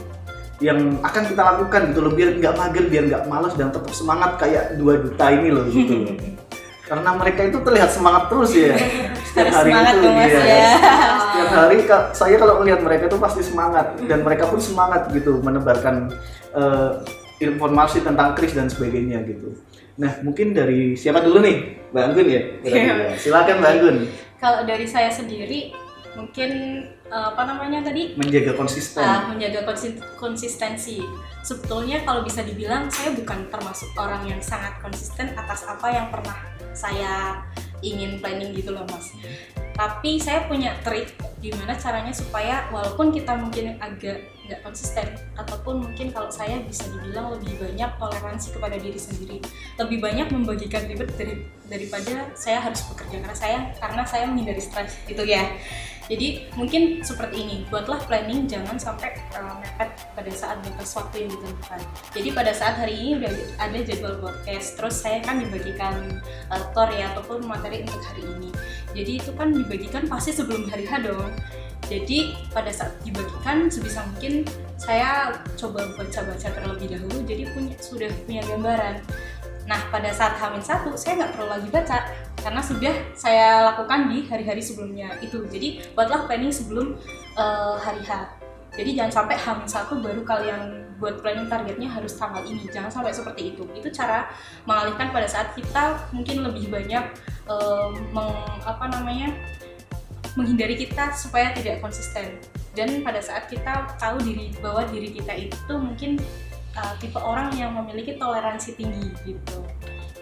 yang 0.61 0.97
akan 1.05 1.23
kita 1.29 1.43
lakukan 1.45 1.81
gitu 1.93 2.01
loh 2.01 2.13
biar 2.17 2.41
nggak 2.41 2.55
mager 2.57 2.85
biar 2.89 3.05
nggak 3.13 3.25
malas 3.29 3.53
dan 3.61 3.69
tetap 3.69 3.93
semangat 3.93 4.41
kayak 4.41 4.81
dua 4.81 5.01
duta 5.05 5.27
ini 5.29 5.49
loh 5.53 5.65
gitu 5.69 6.17
karena 6.89 7.11
mereka 7.19 7.41
itu 7.51 7.59
terlihat 7.61 7.91
semangat 7.91 8.31
terus 8.31 8.51
ya 8.55 8.73
setiap 9.29 9.53
hari 9.53 9.71
semangat 9.75 9.93
itu 9.93 10.01
dong 10.07 10.17
iya. 10.17 10.41
ya. 10.41 10.71
setiap 11.19 11.51
hari 11.53 11.79
saya 12.15 12.37
kalau 12.39 12.55
melihat 12.63 12.81
mereka 12.81 13.05
itu 13.11 13.19
pasti 13.19 13.43
semangat 13.43 13.87
dan 14.07 14.23
mereka 14.23 14.49
pun 14.49 14.63
semangat 14.63 15.11
gitu 15.13 15.43
menebarkan 15.43 16.15
eh, 16.55 16.91
informasi 17.41 18.01
tentang 18.01 18.33
kris 18.33 18.57
dan 18.57 18.73
sebagainya 18.73 19.21
gitu. 19.29 19.53
Nah 20.01 20.21
mungkin 20.25 20.57
dari 20.57 20.97
siapa 20.97 21.21
dulu 21.21 21.45
nih, 21.45 21.57
Mbak 21.93 22.05
Anggun 22.05 22.29
ya? 22.29 22.43
Kira-kira. 22.65 23.07
Silakan 23.17 23.57
Mbak 23.61 23.71
Anggun 23.77 23.97
Kalau 24.37 24.61
dari 24.69 24.87
saya 24.89 25.09
sendiri 25.09 25.73
mungkin 26.17 26.51
apa 27.11 27.43
namanya 27.47 27.87
tadi 27.87 28.19
menjaga 28.19 28.59
konsisten. 28.59 29.03
uh, 29.03 29.31
menjaga 29.31 29.63
konsi- 29.63 30.03
konsistensi. 30.19 30.99
Sebetulnya 31.47 32.03
kalau 32.03 32.27
bisa 32.27 32.43
dibilang 32.43 32.91
saya 32.91 33.15
bukan 33.15 33.47
termasuk 33.47 33.95
orang 33.95 34.27
yang 34.27 34.43
sangat 34.43 34.75
konsisten 34.83 35.31
atas 35.39 35.63
apa 35.63 35.87
yang 35.87 36.11
pernah 36.11 36.35
saya 36.75 37.47
ingin 37.81 38.19
planning 38.19 38.51
gitu 38.57 38.75
loh 38.75 38.83
mas. 38.91 39.15
Tapi 39.77 40.17
saya 40.17 40.49
punya 40.49 40.73
trik 40.81 41.13
gimana 41.45 41.77
caranya 41.77 42.09
supaya 42.09 42.65
walaupun 42.73 43.13
kita 43.13 43.37
mungkin 43.37 43.77
agak 43.77 44.25
nggak 44.49 44.63
konsisten 44.65 45.05
ataupun 45.37 45.85
mungkin 45.85 46.09
kalau 46.15 46.33
saya 46.33 46.63
bisa 46.65 46.89
dibilang 46.89 47.37
lebih 47.37 47.61
banyak 47.61 47.91
toleransi 48.01 48.57
kepada 48.57 48.81
diri 48.81 48.97
sendiri, 48.97 49.37
lebih 49.77 49.99
banyak 50.01 50.33
membagikan 50.33 50.89
ribet 50.89 51.13
dari 51.21 51.45
daripada 51.69 52.31
saya 52.33 52.63
harus 52.63 52.89
bekerja 52.89 53.21
karena 53.21 53.37
saya 53.37 53.59
karena 53.77 54.03
saya 54.09 54.25
menghindari 54.31 54.63
stres 54.65 54.97
gitu 55.05 55.23
ya. 55.29 55.45
Jadi 56.07 56.47
mungkin 56.55 57.03
seperti 57.03 57.37
ini, 57.43 57.57
buatlah 57.67 57.99
planning 58.07 58.47
jangan 58.47 58.79
sampai 58.79 59.19
uh, 59.35 59.59
mepet 59.59 59.91
pada 60.15 60.31
saat 60.31 60.63
batas 60.63 60.95
waktu 60.95 61.27
yang 61.27 61.31
ditentukan. 61.35 61.81
Jadi 62.15 62.29
pada 62.31 62.53
saat 62.55 62.79
hari 62.79 62.95
ini 62.95 63.11
udah 63.19 63.33
ada 63.59 63.79
jadwal 63.83 64.15
podcast, 64.23 64.79
terus 64.79 65.03
saya 65.03 65.19
kan 65.27 65.43
dibagikan 65.43 66.23
uh, 66.55 66.63
tor 66.71 66.95
ya 66.95 67.11
ataupun 67.11 67.43
materi 67.43 67.83
untuk 67.83 68.03
hari 68.07 68.23
ini. 68.23 68.51
Jadi 68.95 69.13
itu 69.19 69.31
kan 69.35 69.51
dibagikan 69.51 70.07
pasti 70.07 70.31
sebelum 70.31 70.71
hari 70.71 70.87
H 70.87 71.03
dong. 71.03 71.35
Jadi 71.87 72.35
pada 72.51 72.71
saat 72.71 72.99
dibagikan 73.03 73.71
sebisa 73.71 74.03
mungkin 74.07 74.43
saya 74.79 75.43
coba 75.59 75.91
baca-baca 75.95 76.49
terlebih 76.51 76.99
dahulu, 76.99 77.19
jadi 77.27 77.51
punya 77.51 77.75
sudah 77.83 78.11
punya 78.27 78.43
gambaran. 78.47 79.03
Nah 79.67 79.81
pada 79.91 80.11
saat 80.15 80.39
Hamin 80.39 80.63
satu 80.63 80.95
saya 80.95 81.19
nggak 81.21 81.33
perlu 81.35 81.51
lagi 81.51 81.69
baca 81.69 81.99
karena 82.39 82.63
sudah 82.63 82.95
saya 83.19 83.67
lakukan 83.75 84.09
di 84.15 84.25
hari-hari 84.31 84.63
sebelumnya 84.63 85.19
itu. 85.19 85.43
Jadi 85.51 85.93
buatlah 85.93 86.31
planning 86.31 86.55
sebelum 86.55 86.95
eh, 87.35 87.77
hari 87.83 88.03
H. 88.07 88.31
Jadi 88.79 88.91
jangan 88.95 89.13
sampai 89.13 89.37
Hamin 89.37 89.69
satu 89.69 89.99
baru 89.99 90.23
kalian 90.23 90.87
buat 90.97 91.21
planning 91.21 91.51
targetnya 91.51 91.91
harus 91.91 92.17
tanggal 92.17 92.47
ini. 92.47 92.65
Jangan 92.71 92.89
sampai 92.89 93.13
seperti 93.13 93.53
itu. 93.53 93.67
Itu 93.75 93.91
cara 93.93 94.31
mengalihkan 94.65 95.13
pada 95.13 95.29
saat 95.29 95.53
kita 95.59 96.09
mungkin 96.15 96.47
lebih 96.47 96.71
banyak 96.71 97.05
eh, 97.51 97.91
meng- 98.15 98.61
apa 98.63 98.87
namanya 98.87 99.35
menghindari 100.37 100.77
kita 100.77 101.17
supaya 101.17 101.51
tidak 101.57 101.81
konsisten. 101.81 102.39
Dan 102.77 103.01
pada 103.01 103.25
saat 103.25 103.49
kita 103.49 103.97
tahu 103.97 104.21
diri 104.21 104.53
bahwa 104.61 104.85
diri 104.93 105.09
kita 105.09 105.33
itu 105.33 105.73
mungkin 105.81 106.21
uh, 106.77 106.95
tipe 106.97 107.17
orang 107.17 107.51
yang 107.53 107.73
memiliki 107.73 108.17
toleransi 108.17 108.77
tinggi 108.77 109.09
gitu. 109.25 109.59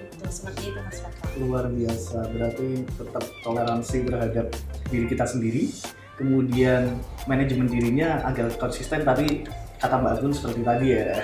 Itu 0.01 0.25
seperti 0.27 0.71
itu 0.71 0.79
Mas 0.79 0.99
Fakar. 0.99 1.27
Luar 1.37 1.65
biasa, 1.67 2.19
berarti 2.31 2.69
tetap 2.87 3.25
toleransi 3.43 3.97
terhadap 4.05 4.47
diri 4.89 5.07
kita 5.07 5.25
sendiri. 5.25 5.69
Kemudian 6.15 6.95
manajemen 7.27 7.67
dirinya 7.67 8.23
agar 8.23 8.47
konsisten 8.55 9.03
tadi 9.03 9.43
kata 9.77 9.99
Mbak 9.99 10.13
Agun 10.17 10.33
seperti 10.33 10.61
tadi 10.63 10.87
ya. 10.95 11.19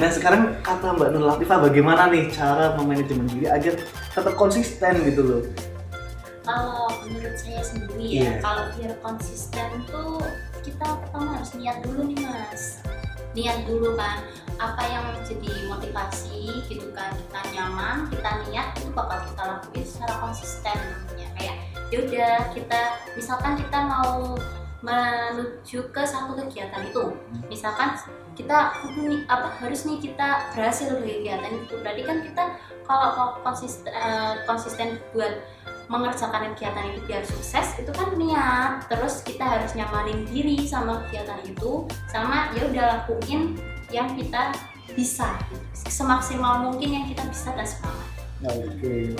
Nah 0.00 0.10
sekarang 0.10 0.42
kata 0.58 0.96
Mbak 0.96 1.08
Nur 1.12 1.24
Latifah 1.28 1.60
bagaimana 1.62 2.08
nih 2.08 2.32
cara 2.32 2.74
memanajemen 2.74 3.28
diri 3.28 3.46
agar 3.46 3.76
tetap 4.10 4.34
konsisten 4.34 5.04
gitu 5.04 5.22
loh. 5.22 5.42
kalau 6.40 6.88
menurut 7.04 7.36
saya 7.36 7.62
sendiri 7.62 8.00
Iya. 8.00 8.24
ya 8.26 8.32
kalau 8.42 8.64
biar 8.74 8.92
konsisten 8.98 9.68
tuh 9.86 10.18
kita 10.64 10.82
pertama 10.98 11.38
harus 11.38 11.52
niat 11.54 11.78
dulu 11.84 12.10
nih 12.10 12.18
mas 12.26 12.80
niat 13.34 13.62
dulu 13.66 13.94
kan 13.94 14.26
apa 14.60 14.82
yang 14.90 15.06
jadi 15.24 15.70
motivasi 15.70 16.66
gitu 16.68 16.90
kan 16.92 17.14
kita 17.16 17.40
nyaman 17.56 18.10
kita 18.12 18.30
niat 18.44 18.76
itu 18.76 18.90
bakal 18.92 19.18
kita 19.24 19.42
lakuin 19.46 19.84
secara 19.86 20.14
konsisten 20.20 20.76
namanya. 20.76 21.28
Kayak 21.38 21.56
yaudah 21.90 22.36
kita 22.52 22.80
misalkan 23.16 23.52
kita 23.56 23.78
mau 23.88 24.36
menuju 24.80 25.92
ke 25.92 26.02
satu 26.04 26.36
kegiatan 26.36 26.88
itu. 26.88 27.04
Misalkan 27.48 27.96
kita 28.32 28.72
apa 29.28 29.48
harus 29.60 29.84
nih 29.84 30.00
kita 30.00 30.52
berhasil 30.56 30.96
kegiatan 30.96 31.52
itu. 31.60 31.74
Berarti 31.80 32.02
kan 32.04 32.18
kita 32.24 32.44
kalau 32.88 33.38
konsisten 33.44 33.92
eh, 33.92 34.34
konsisten 34.48 34.98
buat 35.12 35.44
mengerjakan 35.90 36.54
kegiatan 36.54 36.94
itu 36.94 37.00
biar 37.10 37.26
sukses 37.26 37.74
itu 37.82 37.90
kan 37.90 38.14
niat 38.14 38.86
terus 38.86 39.26
kita 39.26 39.42
harus 39.42 39.74
nyamanin 39.74 40.22
diri 40.30 40.62
sama 40.62 41.02
kegiatan 41.10 41.42
itu 41.42 41.84
sama 42.06 42.54
ya 42.54 42.62
udah 42.70 42.84
lakuin 43.02 43.58
yang 43.90 44.06
kita 44.14 44.54
bisa 44.94 45.34
semaksimal 45.74 46.70
mungkin 46.70 46.94
yang 46.94 47.06
kita 47.10 47.26
bisa 47.26 47.50
dan 47.58 47.66
semangat 47.66 48.10
Oke, 48.40 49.12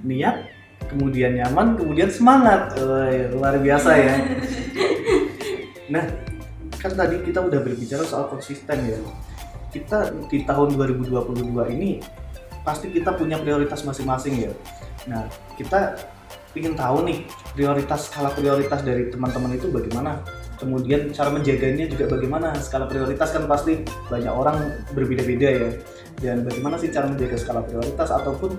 niat, 0.00 0.48
kemudian 0.88 1.36
nyaman, 1.36 1.76
kemudian 1.76 2.08
semangat. 2.08 2.72
Woi, 2.80 3.28
luar 3.36 3.60
biasa 3.60 3.90
ya. 3.96 4.14
Nah, 5.92 6.08
kan 6.80 6.96
tadi 6.96 7.20
kita 7.20 7.44
udah 7.44 7.60
berbicara 7.60 8.00
soal 8.08 8.24
konsisten 8.32 8.80
ya. 8.88 8.96
Kita 9.68 10.08
di 10.32 10.40
tahun 10.48 10.72
2022 10.80 11.52
ini 11.76 12.00
pasti 12.64 12.88
kita 12.88 13.12
punya 13.12 13.36
prioritas 13.36 13.84
masing-masing 13.84 14.48
ya. 14.48 14.52
Nah, 15.04 15.28
kita 15.60 16.00
ingin 16.52 16.76
tahu 16.76 17.08
nih 17.08 17.24
prioritas 17.56 18.12
skala 18.12 18.32
prioritas 18.32 18.84
dari 18.84 19.08
teman-teman 19.08 19.56
itu 19.56 19.72
bagaimana. 19.72 20.20
Kemudian 20.60 21.10
cara 21.10 21.34
menjaganya 21.34 21.90
juga 21.90 22.06
bagaimana. 22.06 22.54
Skala 22.60 22.86
prioritas 22.86 23.34
kan 23.34 23.50
pasti 23.50 23.82
banyak 24.06 24.30
orang 24.30 24.86
berbeda-beda 24.94 25.48
ya. 25.48 25.70
Dan 26.22 26.46
bagaimana 26.46 26.78
sih 26.78 26.92
cara 26.94 27.10
menjaga 27.10 27.34
skala 27.34 27.66
prioritas 27.66 28.14
ataupun 28.14 28.54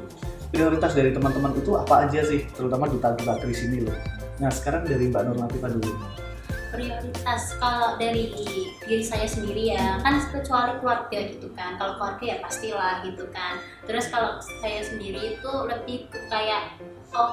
prioritas 0.52 0.92
dari 0.94 1.16
teman-teman 1.16 1.56
itu 1.56 1.74
apa 1.80 2.04
aja 2.10 2.22
sih, 2.28 2.44
terutama 2.54 2.92
di 2.92 3.00
duta 3.00 3.16
kris 3.40 3.64
ini 3.66 3.88
loh. 3.88 3.96
Nah, 4.38 4.52
sekarang 4.52 4.84
dari 4.84 5.08
Mbak 5.08 5.22
Nur 5.32 5.38
Latifah 5.40 5.72
dulu. 5.72 5.94
prioritas 6.74 7.54
kalau 7.62 7.96
dari 8.02 8.34
diri 8.82 9.06
saya 9.06 9.30
sendiri 9.30 9.78
ya 9.78 10.02
kan 10.02 10.18
kecuali 10.34 10.82
keluarga 10.82 11.20
gitu 11.30 11.48
kan 11.54 11.78
kalau 11.78 12.02
keluarga 12.02 12.24
ya 12.26 12.38
pastilah 12.42 13.06
gitu 13.06 13.30
kan 13.30 13.62
terus 13.86 14.10
kalau 14.10 14.42
saya 14.60 14.82
sendiri 14.82 15.38
itu 15.38 15.52
lebih 15.70 16.10
kayak 16.34 16.82
oh 17.14 17.32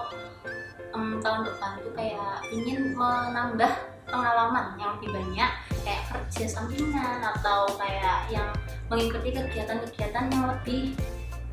em, 0.94 1.18
tahun 1.20 1.40
depan 1.46 1.70
tuh 1.80 1.92
kayak 1.96 2.44
ingin 2.52 2.92
menambah 2.94 3.72
pengalaman 4.10 4.74
yang 4.76 4.98
lebih 4.98 5.10
banyak 5.14 5.50
kayak 5.86 6.02
kerja 6.10 6.44
sampingan 6.50 7.22
atau 7.22 7.70
kayak 7.78 8.26
yang 8.28 8.48
mengikuti 8.90 9.30
kegiatan-kegiatan 9.30 10.24
yang 10.34 10.44
lebih 10.50 10.92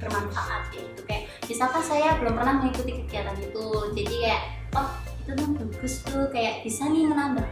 bermanfaat 0.01 0.73
gitu. 0.73 1.01
Kayak 1.05 1.29
misalkan 1.45 1.81
saya 1.85 2.17
belum 2.17 2.33
pernah 2.37 2.53
mengikuti 2.61 2.91
kegiatan 3.05 3.37
itu 3.37 3.65
jadi 3.93 4.15
kayak 4.25 4.43
oh 4.77 4.89
itu 5.21 5.31
tuh 5.37 5.47
bagus 5.59 5.93
tuh 6.05 6.25
kayak 6.33 6.65
bisa 6.65 6.87
nih 6.89 7.05
menambah 7.05 7.47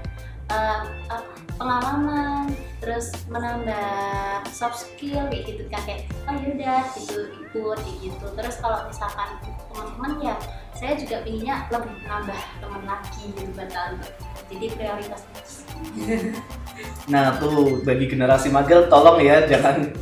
eh, 0.52 0.82
apa, 1.10 1.26
pengalaman 1.56 2.52
terus 2.84 3.16
menambah 3.32 4.44
soft 4.52 4.86
skill 4.86 5.26
kayak 5.32 5.44
gitu 5.50 5.64
kan 5.72 5.82
kayak 5.88 6.06
oh 6.28 6.36
yaudah 6.36 6.84
gitu 7.00 7.20
ikut 7.48 7.80
gitu. 8.04 8.26
Terus 8.36 8.56
kalau 8.60 8.86
misalkan 8.86 9.30
teman-teman 9.72 10.14
ya 10.22 10.36
saya 10.76 11.00
juga 11.00 11.24
pinginnya 11.24 11.66
lebih 11.72 11.96
nambah 12.04 12.42
teman 12.60 12.84
lagi 12.84 13.32
gitu 13.32 13.48
kalian 13.56 13.96
jadi 14.52 14.66
prioritas 14.76 15.22
Nah 17.12 17.40
tuh 17.40 17.80
bagi 17.88 18.12
generasi 18.12 18.52
mager 18.52 18.92
tolong 18.92 19.24
ya 19.24 19.48
jangan 19.48 19.96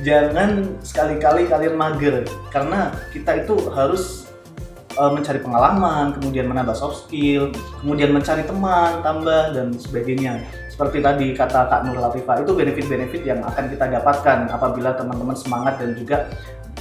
jangan 0.00 0.80
sekali-kali 0.80 1.46
kalian 1.46 1.76
mager. 1.76 2.24
Karena 2.48 2.90
kita 3.12 3.44
itu 3.44 3.56
harus 3.70 4.19
uh, 5.00 5.08
mencari 5.08 5.40
pengalaman, 5.40 6.12
kemudian 6.20 6.44
menambah 6.44 6.76
soft 6.76 7.08
skill, 7.08 7.48
kemudian 7.80 8.12
mencari 8.12 8.44
teman, 8.44 9.00
tambah 9.00 9.56
dan 9.56 9.72
sebagainya. 9.72 10.44
Seperti 10.68 11.00
tadi 11.00 11.32
kata 11.32 11.68
Kak 11.72 11.88
Nur 11.88 11.96
Latifah 11.96 12.44
itu 12.44 12.52
benefit-benefit 12.52 13.22
yang 13.24 13.40
akan 13.40 13.72
kita 13.72 13.88
dapatkan 13.88 14.52
apabila 14.52 14.92
teman-teman 14.96 15.36
semangat 15.36 15.80
dan 15.80 15.96
juga 15.96 16.28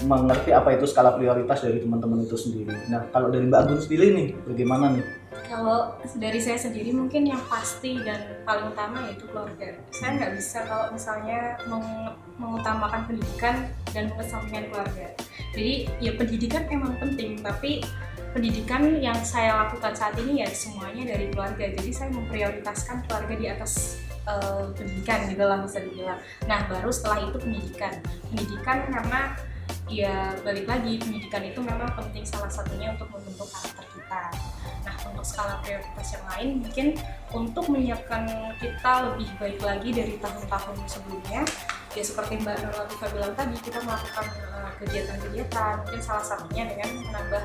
mengerti 0.07 0.55
apa 0.55 0.79
itu 0.79 0.87
skala 0.87 1.19
prioritas 1.19 1.59
dari 1.59 1.83
teman-teman 1.83 2.23
itu 2.23 2.39
sendiri. 2.39 2.71
Nah, 2.87 3.03
kalau 3.11 3.27
dari 3.27 3.43
Mbak 3.47 3.59
Agun 3.59 3.79
sendiri 3.83 4.05
nih, 4.15 4.27
bagaimana 4.47 4.95
nih? 4.95 5.03
Kalau 5.49 5.99
dari 6.15 6.39
saya 6.39 6.55
sendiri 6.55 6.95
mungkin 6.95 7.27
yang 7.27 7.41
pasti 7.51 7.99
dan 7.99 8.39
paling 8.47 8.71
utama 8.71 9.03
yaitu 9.09 9.27
keluarga. 9.27 9.75
Saya 9.91 10.15
nggak 10.15 10.31
bisa 10.39 10.63
kalau 10.63 10.87
misalnya 10.93 11.59
meng- 11.67 12.15
mengutamakan 12.39 13.01
pendidikan 13.11 13.67
dan 13.91 14.07
mengesampingkan 14.15 14.71
keluarga. 14.71 15.07
Jadi 15.51 15.73
ya 15.99 16.11
pendidikan 16.15 16.63
emang 16.71 16.95
penting, 17.01 17.41
tapi 17.43 17.83
pendidikan 18.31 19.01
yang 19.01 19.17
saya 19.25 19.65
lakukan 19.65 19.93
saat 19.95 20.15
ini 20.21 20.45
ya 20.45 20.49
semuanya 20.49 21.15
dari 21.15 21.29
keluarga. 21.33 21.65
Jadi 21.73 21.91
saya 21.91 22.09
memprioritaskan 22.13 23.05
keluarga 23.05 23.33
di 23.35 23.45
atas 23.49 24.01
eh, 24.27 24.65
pendidikan 24.73 25.25
gitu 25.29 25.43
lah 25.43 25.59
bisa 25.65 25.79
dibilang. 25.81 26.19
Nah 26.45 26.59
baru 26.69 26.89
setelah 26.93 27.29
itu 27.29 27.37
pendidikan. 27.41 27.93
Pendidikan 28.29 28.77
karena 28.89 29.21
ya 29.89 30.37
balik 30.45 30.69
lagi 30.69 31.01
pendidikan 31.01 31.41
itu 31.45 31.59
memang 31.61 31.89
penting 31.97 32.21
salah 32.21 32.49
satunya 32.49 32.93
untuk 32.93 33.09
membentuk 33.09 33.49
karakter 33.49 33.85
kita. 33.97 34.23
Nah 34.85 34.95
untuk 35.09 35.25
skala 35.25 35.57
prioritas 35.65 36.07
yang 36.13 36.25
lain 36.29 36.49
mungkin 36.61 36.87
untuk 37.33 37.65
menyiapkan 37.69 38.25
kita 38.61 38.91
lebih 39.13 39.29
baik 39.41 39.59
lagi 39.61 39.89
dari 39.93 40.13
tahun-tahun 40.21 40.77
sebelumnya 40.85 41.41
ya 41.97 42.03
seperti 42.05 42.37
Mbak 42.45 42.55
Nur 42.61 42.73
Latifah 42.77 43.09
bilang 43.17 43.33
tadi 43.33 43.55
kita 43.65 43.81
melakukan 43.81 44.25
uh, 44.53 44.69
kegiatan-kegiatan 44.77 45.73
mungkin 45.81 46.01
salah 46.05 46.21
satunya 46.21 46.69
dengan 46.69 46.89
menambah 47.01 47.43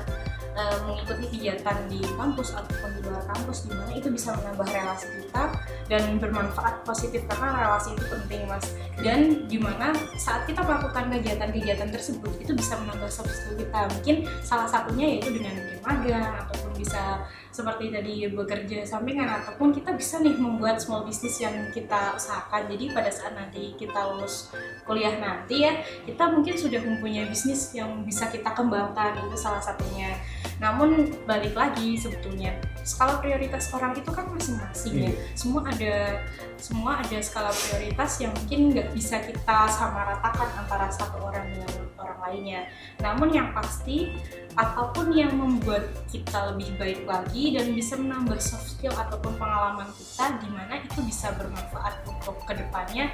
uh, 0.55 0.77
mengikuti 0.87 1.27
kegiatan 1.37 1.77
di 1.91 2.01
kampus 2.15 2.55
ataupun 2.55 2.89
di 2.97 2.99
luar 3.05 3.23
kampus 3.29 3.67
di 3.67 3.71
mana 3.75 3.91
itu 3.93 4.07
bisa 4.09 4.33
menambah 4.39 4.67
relasi 4.71 5.07
kita 5.21 5.43
dan 5.91 6.17
bermanfaat 6.17 6.81
positif 6.87 7.21
karena 7.29 7.67
relasi 7.67 7.93
itu 7.93 8.05
penting 8.09 8.41
mas. 8.49 8.65
Dan 8.99 9.45
gimana 9.51 9.93
saat 10.17 10.47
kita 10.49 10.63
melakukan 10.63 11.11
kegiatan-kegiatan 11.11 11.89
tersebut 11.91 12.31
itu 12.41 12.51
bisa 12.55 12.79
menambah 12.81 13.11
soft 13.11 13.31
skill 13.31 13.59
kita. 13.59 13.79
Mungkin 13.99 14.15
salah 14.41 14.67
satunya 14.67 15.19
yaitu 15.19 15.35
dengan 15.35 15.55
magang 15.85 16.33
ataupun 16.47 16.71
bisa 16.75 17.23
seperti 17.49 17.87
tadi 17.87 18.27
bekerja 18.27 18.83
sampingan 18.83 19.27
ataupun 19.41 19.71
kita 19.71 19.95
bisa 19.95 20.19
nih 20.19 20.35
membuat 20.35 20.83
small 20.83 21.07
business 21.07 21.39
yang 21.39 21.55
kita 21.71 22.13
usahakan. 22.15 22.67
Jadi 22.67 22.91
pada 22.91 23.07
saat 23.07 23.33
nanti 23.33 23.73
kita 23.79 23.95
lulus 24.11 24.51
kuliah 24.83 25.15
nanti 25.17 25.63
ya 25.63 25.79
kita 26.03 26.29
mungkin 26.29 26.55
sudah 26.59 26.83
mempunyai 26.83 27.31
bisnis 27.31 27.71
yang 27.71 28.03
bisa 28.03 28.27
kita 28.27 28.51
kembangkan 28.51 29.15
itu 29.23 29.37
salah 29.39 29.63
satunya. 29.63 30.19
Namun 30.59 31.15
balik 31.23 31.55
lagi 31.55 31.95
sebetulnya 31.95 32.55
skala 32.85 33.17
prioritas 33.23 33.71
orang 33.73 33.95
itu 33.95 34.11
kan 34.11 34.27
masing-masing 34.29 35.09
ya. 35.09 35.11
Semua 35.33 35.65
ada 35.65 36.21
semua 36.59 36.99
ada 36.99 37.17
skala 37.23 37.51
prioritas 37.51 38.19
yang 38.19 38.35
mungkin 38.35 38.75
nggak 38.75 38.89
bisa 38.91 39.23
kita 39.23 39.57
samaratakan 39.71 40.49
antara 40.59 40.91
satu 40.91 41.23
orang 41.23 41.49
dengan 41.51 41.84
orang 42.15 42.31
lainnya. 42.31 42.61
Namun 43.03 43.29
yang 43.35 43.51
pasti 43.51 44.15
apa 44.55 44.95
pun 44.95 45.11
yang 45.11 45.35
membuat 45.35 45.91
kita 46.07 46.55
lebih 46.55 46.79
baik 46.79 47.03
lagi 47.03 47.59
dan 47.59 47.75
bisa 47.75 47.99
menambah 47.99 48.39
soft 48.39 48.79
skill 48.79 48.95
ataupun 48.95 49.35
pengalaman 49.35 49.91
kita 49.99 50.39
di 50.39 50.47
mana 50.47 50.79
itu 50.79 51.03
bisa 51.03 51.35
bermanfaat 51.35 52.07
untuk 52.07 52.39
ke 52.47 52.55
depannya 52.55 53.11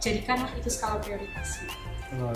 jadikanlah 0.00 0.50
itu 0.58 0.66
skala 0.72 0.98
prioritas. 0.98 1.62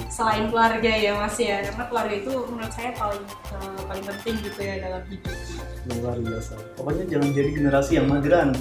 Selain 0.09 0.49
keluarga 0.49 0.89
ya 0.89 1.17
mas 1.17 1.37
ya. 1.37 1.61
Karena 1.65 1.85
keluarga 1.89 2.15
itu 2.17 2.33
menurut 2.49 2.73
saya 2.73 2.91
paling 2.97 3.25
eh, 3.29 3.81
paling 3.85 4.05
penting 4.05 4.35
gitu 4.45 4.61
ya 4.61 4.75
dalam 4.81 5.03
hidup. 5.09 5.37
Luar 6.01 6.17
biasa. 6.21 6.55
Pokoknya 6.79 7.05
jangan 7.09 7.29
jadi 7.33 7.51
generasi 7.53 7.93
yang 8.01 8.07
mageran. 8.09 8.57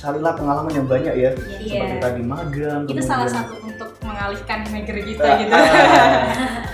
Carilah 0.00 0.32
pengalaman 0.32 0.72
yang 0.72 0.88
banyak 0.88 1.12
ya. 1.14 1.30
Iya. 1.60 1.80
Seperti 1.84 1.96
tadi 2.00 2.22
magang. 2.24 2.80
itu 2.82 2.96
kemudian- 2.96 3.04
salah 3.04 3.28
satu 3.28 3.54
untuk 3.60 3.90
mengalihkan 4.00 4.58
mager 4.66 4.96
kita 4.98 5.22
Ah, 5.22 5.36
gitu 5.36 5.52
ah, 5.52 6.24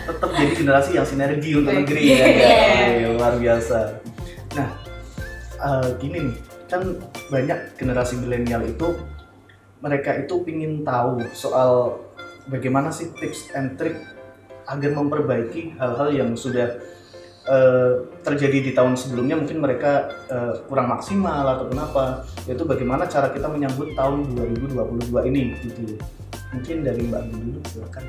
tetap 0.06 0.30
jadi 0.33 0.52
generasi 0.54 0.90
yang 0.94 1.03
sinergi 1.05 1.51
untuk 1.53 1.72
Iya. 1.72 1.81
negeri 1.83 2.03
ya. 2.07 2.16
Iya. 2.16 2.55
Iya, 2.94 3.09
luar 3.12 3.35
biasa. 3.37 3.79
Nah, 4.55 4.68
eh, 5.59 5.88
gini 5.98 6.18
nih, 6.22 6.37
kan 6.66 6.83
banyak 7.27 7.59
generasi 7.74 8.14
milenial 8.16 8.62
itu 8.62 8.88
mereka 9.77 10.14
itu 10.14 10.35
ingin 10.46 10.83
tahu 10.83 11.27
soal 11.33 11.98
bagaimana 12.46 12.88
sih 12.88 13.11
tips 13.12 13.51
and 13.53 13.74
trick 13.74 13.98
agar 14.64 14.90
memperbaiki 14.92 15.74
hal-hal 15.77 16.11
yang 16.11 16.31
sudah 16.35 16.79
eh, 17.46 17.92
terjadi 18.26 18.59
di 18.59 18.70
tahun 18.74 18.98
sebelumnya 18.98 19.38
mungkin 19.38 19.62
mereka 19.62 20.11
eh, 20.26 20.54
kurang 20.66 20.90
maksimal 20.90 21.46
ataupun 21.46 21.78
apa 21.78 22.04
yaitu 22.50 22.66
bagaimana 22.66 23.06
cara 23.06 23.30
kita 23.30 23.46
menyambut 23.46 23.94
tahun 23.94 24.35
2022 24.35 25.28
ini 25.30 25.42
gitu. 25.62 25.94
Mungkin 26.54 26.76
dari 26.87 27.00
Mbak 27.06 27.22
dulu 27.30 27.61
silakan. 27.70 28.04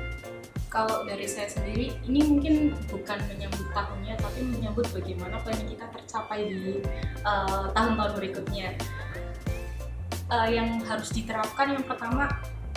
Kalau 0.68 1.00
dari 1.08 1.24
saya 1.24 1.48
sendiri 1.48 1.96
ini 2.04 2.20
mungkin 2.28 2.76
bukan 2.92 3.18
menyambut 3.24 3.66
tahunnya 3.72 4.14
tapi 4.20 4.44
menyambut 4.44 4.84
bagaimana 4.92 5.40
planning 5.40 5.70
kita 5.72 5.86
tercapai 5.94 6.50
di 6.50 6.82
eh, 7.24 7.66
tahun-tahun 7.72 8.12
berikutnya. 8.18 8.74
Eh, 10.28 10.48
yang 10.52 10.76
harus 10.84 11.08
diterapkan 11.08 11.72
yang 11.72 11.84
pertama 11.88 12.28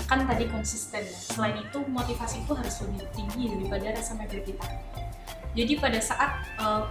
kan 0.08 0.24
tadi 0.24 0.47
konsisten. 0.47 1.04
Ya 1.04 1.19
selain 1.19 1.60
itu 1.60 1.84
motivasi 1.84 2.47
itu 2.47 2.54
harus 2.56 2.76
lebih 2.84 3.08
tinggi 3.12 3.52
daripada 3.52 3.91
rasa 3.91 4.15
mager 4.15 4.39
kita 4.43 4.67
jadi 5.58 5.74
pada 5.80 6.00
saat 6.00 6.32
eh, 6.60 6.84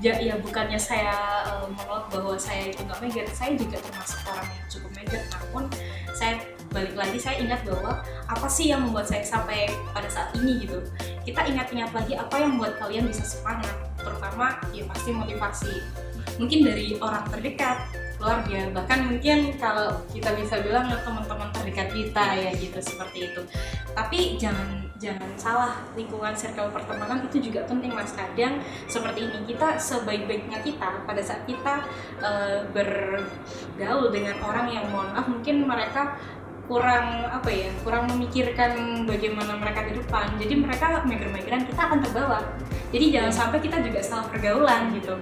ya, 0.00 0.14
ya 0.20 0.34
bukannya 0.40 0.78
saya 0.78 1.14
eh, 1.46 1.66
menolak 1.70 2.06
bahwa 2.12 2.34
saya 2.38 2.70
itu 2.70 2.80
nggak 2.84 3.00
mager 3.02 3.26
saya 3.32 3.52
juga 3.56 3.76
termasuk 3.80 4.20
orang 4.30 4.48
yang 4.48 4.66
cukup 4.70 4.90
mager 4.94 5.22
namun 5.32 5.64
saya 6.16 6.34
balik 6.72 6.92
lagi 6.92 7.18
saya 7.20 7.40
ingat 7.40 7.64
bahwa 7.64 8.04
apa 8.28 8.46
sih 8.50 8.68
yang 8.68 8.84
membuat 8.84 9.06
saya 9.08 9.22
sampai 9.22 9.70
pada 9.96 10.08
saat 10.10 10.34
ini 10.36 10.66
gitu. 10.66 10.82
Kita 11.24 11.46
ingat-ingat 11.46 11.90
lagi 11.94 12.12
apa 12.18 12.34
yang 12.36 12.56
membuat 12.56 12.76
kalian 12.82 13.08
bisa 13.08 13.24
semangat. 13.24 13.72
Terutama 13.96 14.60
ya 14.76 14.84
pasti 14.90 15.10
motivasi 15.14 15.72
mungkin 16.36 16.68
dari 16.68 16.98
orang 17.00 17.24
terdekat 17.32 17.86
keluarga. 18.18 18.60
Bahkan 18.76 18.98
mungkin 19.08 19.38
kalau 19.56 20.04
kita 20.10 20.34
bisa 20.36 20.60
bilang 20.60 20.90
teman-teman 20.90 21.48
terdekat 21.54 21.88
kita 21.94 22.24
ya 22.34 22.50
gitu 22.56 22.78
seperti 22.82 23.32
itu. 23.32 23.42
Tapi 23.94 24.36
jangan 24.36 24.85
jangan 24.96 25.30
salah 25.36 25.72
lingkungan 25.92 26.32
circle 26.32 26.72
pertemanan 26.72 27.24
itu 27.28 27.50
juga 27.50 27.64
penting 27.68 27.92
mas. 27.92 28.12
Kadang 28.16 28.60
seperti 28.88 29.28
ini 29.28 29.38
kita 29.44 29.76
sebaik-baiknya 29.76 30.58
kita 30.64 31.04
pada 31.04 31.22
saat 31.22 31.44
kita 31.44 31.84
eh, 32.20 32.60
bergaul 32.72 34.08
dengan 34.08 34.36
orang 34.44 34.66
yang 34.72 34.84
mohon 34.88 35.12
maaf 35.12 35.26
mungkin 35.28 35.68
mereka 35.68 36.16
kurang 36.66 37.30
apa 37.30 37.46
ya 37.46 37.70
kurang 37.86 38.10
memikirkan 38.10 39.06
bagaimana 39.06 39.54
mereka 39.54 39.86
ke 39.86 40.02
depan. 40.02 40.34
Jadi 40.40 40.54
mereka 40.58 41.04
mager-mageran 41.06 41.62
kita 41.62 41.80
akan 41.80 41.98
terbawa. 42.02 42.38
Jadi 42.90 43.06
jangan 43.14 43.32
sampai 43.32 43.58
kita 43.62 43.78
juga 43.84 44.00
salah 44.02 44.26
pergaulan 44.26 44.90
gitu 44.94 45.14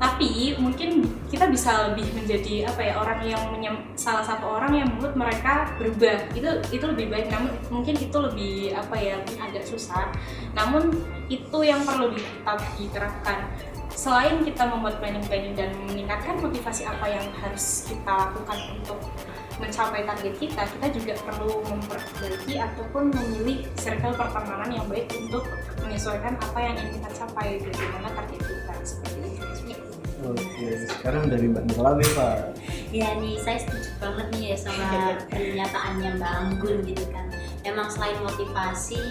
tapi 0.00 0.56
mungkin 0.56 1.04
kita 1.28 1.52
bisa 1.52 1.92
lebih 1.92 2.08
menjadi 2.16 2.72
apa 2.72 2.80
ya 2.80 2.94
orang 2.96 3.20
yang 3.20 3.42
menyem- 3.52 3.84
salah 4.00 4.24
satu 4.24 4.56
orang 4.56 4.72
yang 4.72 4.88
menurut 4.96 5.12
mereka 5.12 5.76
berubah. 5.76 6.24
Itu 6.32 6.48
itu 6.72 6.84
lebih 6.88 7.12
baik. 7.12 7.28
Namun 7.28 7.52
mungkin 7.68 8.00
itu 8.00 8.16
lebih 8.16 8.72
apa 8.72 8.96
ya 8.96 9.20
agak 9.36 9.68
susah. 9.68 10.08
Namun 10.56 10.96
itu 11.28 11.58
yang 11.60 11.84
perlu 11.84 12.16
tetap 12.16 12.64
diterapkan. 12.80 13.44
Selain 13.92 14.40
kita 14.40 14.64
membuat 14.72 14.96
planning-planning 15.04 15.52
dan 15.52 15.76
meningkatkan 15.84 16.40
motivasi 16.40 16.88
apa 16.88 17.04
yang 17.04 17.26
harus 17.36 17.84
kita 17.84 18.08
lakukan 18.08 18.58
untuk 18.80 18.96
mencapai 19.60 20.08
target 20.08 20.34
kita, 20.40 20.62
kita 20.64 20.86
juga 20.96 21.12
perlu 21.28 21.60
memperbaiki 21.68 22.56
ataupun 22.56 23.12
memilih 23.12 23.68
circle 23.76 24.16
pertemanan 24.16 24.72
yang 24.72 24.86
baik 24.88 25.12
untuk 25.20 25.44
menyesuaikan 25.84 26.40
apa 26.40 26.58
yang 26.64 26.74
ingin 26.80 26.96
kita 26.96 27.10
capai. 27.20 27.60
Bagaimana 27.60 28.08
target. 28.16 28.29
Oke, 30.30 30.66
sekarang 30.86 31.26
dari 31.26 31.46
Mbak 31.50 31.64
nih 31.70 32.10
Pak. 32.14 32.36
ya 32.90 33.08
nih 33.22 33.38
saya 33.38 33.58
setuju 33.62 33.90
banget 34.02 34.26
nih 34.34 34.42
ya 34.50 34.56
sama 34.58 34.86
pernyataannya 35.30 36.10
Mbak 36.18 36.32
Anggun 36.42 36.76
gitu 36.82 37.04
kan 37.14 37.26
emang 37.62 37.88
selain 37.92 38.18
motivasi 38.24 39.02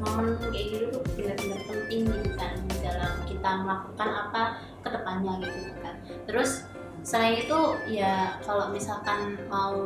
momen 0.00 0.38
kayak 0.40 0.66
gitu 0.72 0.84
tuh 0.88 1.02
benar-benar 1.16 1.60
penting 1.68 2.02
gitu 2.08 2.30
kan 2.38 2.54
dalam 2.80 3.14
kita 3.28 3.50
melakukan 3.60 4.08
apa 4.08 4.42
ke 4.80 4.88
depannya 4.88 5.32
gitu 5.42 5.72
kan 5.84 5.94
terus 6.24 6.64
selain 7.06 7.38
itu 7.44 7.60
ya 7.86 8.40
kalau 8.42 8.72
misalkan 8.74 9.38
mau 9.46 9.78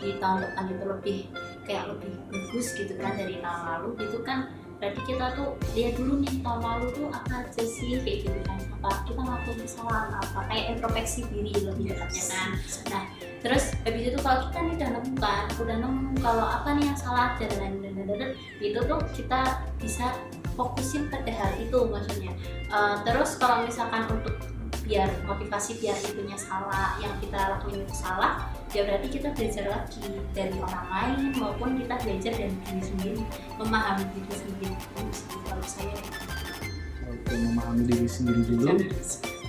di 0.00 0.16
tahun 0.16 0.40
depan 0.46 0.64
itu 0.72 0.84
lebih 0.88 1.20
kayak 1.68 1.84
lebih 1.92 2.12
bagus 2.32 2.66
gitu 2.76 2.94
kan 2.96 3.12
dari 3.16 3.42
tahun 3.44 3.62
lalu 3.66 3.88
gitu 4.08 4.24
kan 4.24 4.48
berarti 4.82 4.98
kita 5.06 5.26
tuh 5.38 5.54
lihat 5.78 5.94
dulu 5.94 6.26
nih 6.26 6.42
tahun 6.42 6.58
lalu 6.58 6.86
tuh 6.90 7.06
apa 7.14 7.46
aja 7.46 7.62
sih 7.62 8.02
kayak 8.02 8.26
gitu 8.26 8.40
kan. 8.42 8.58
Apa 8.82 9.06
kita 9.06 9.20
ngelakuin 9.22 9.58
kesalahan 9.62 10.10
apa 10.18 10.38
kayak 10.50 10.64
introspeksi 10.74 11.20
diri 11.30 11.54
lebih 11.62 11.94
dekatnya 11.94 12.24
kan. 12.26 12.48
Nah 12.90 13.04
terus 13.46 13.64
habis 13.86 14.02
itu 14.10 14.18
kalau 14.18 14.50
kita 14.50 14.58
nih 14.58 14.74
udah 14.74 14.90
nemu 14.98 15.12
kan 15.22 15.44
udah 15.62 15.76
nemu 15.78 16.10
kalau 16.18 16.44
apa 16.50 16.68
nih 16.74 16.84
yang 16.90 16.98
salah 16.98 17.38
dan 17.38 17.50
dan 17.54 17.72
dan 17.78 17.94
dan 18.10 18.30
itu 18.58 18.78
tuh 18.82 18.98
kita 19.14 19.40
bisa 19.78 20.10
fokusin 20.58 21.06
pada 21.06 21.30
hal 21.30 21.50
itu 21.62 21.78
maksudnya. 21.86 22.34
Eh, 22.74 22.96
terus 23.06 23.38
kalau 23.38 23.62
misalkan 23.62 24.02
untuk 24.10 24.34
biar 24.82 25.08
motivasi 25.24 25.78
biar 25.78 25.96
itunya 26.02 26.34
salah 26.34 26.98
yang 26.98 27.14
kita 27.22 27.38
lakuin 27.58 27.86
itu 27.86 27.94
salah 27.94 28.50
ya 28.72 28.82
berarti 28.88 29.08
kita 29.12 29.28
belajar 29.36 29.64
lagi 29.68 30.06
dari 30.32 30.56
orang 30.58 30.86
lain 30.90 31.20
maupun 31.38 31.70
kita 31.78 31.94
belajar 32.02 32.32
dari 32.34 32.54
diri 32.66 32.82
sendiri 32.82 33.22
memahami 33.60 34.04
diri 34.16 34.34
sendiri 34.34 34.74
kalau 35.46 35.66
saya 35.66 35.94
Oke, 37.12 37.34
memahami 37.36 37.84
diri 37.84 38.08
sendiri 38.08 38.40
dulu, 38.48 38.72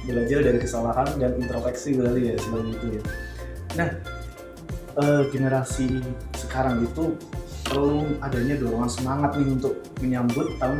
belajar 0.03 0.39
dari 0.43 0.59
kesalahan 0.59 1.09
dan 1.15 1.31
introspeksi 1.39 1.95
berarti 1.95 2.21
ya 2.27 2.35
seperti 2.35 2.69
itu 2.75 2.87
ya. 2.99 3.03
Nah, 3.79 3.89
eh, 4.99 5.23
generasi 5.31 5.87
sekarang 6.35 6.83
itu 6.83 7.15
perlu 7.63 8.19
adanya 8.19 8.59
dorongan 8.59 8.91
semangat 8.91 9.31
nih 9.39 9.47
untuk 9.55 9.79
menyambut 10.03 10.59
tahun 10.59 10.77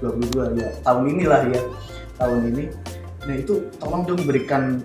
2022 0.00 0.56
ya. 0.56 0.68
Tahun 0.80 1.04
inilah 1.04 1.42
ya, 1.52 1.62
tahun 2.16 2.40
ini. 2.56 2.64
Nah 3.24 3.34
itu 3.34 3.54
tolong 3.76 4.04
dong 4.04 4.20
berikan 4.22 4.84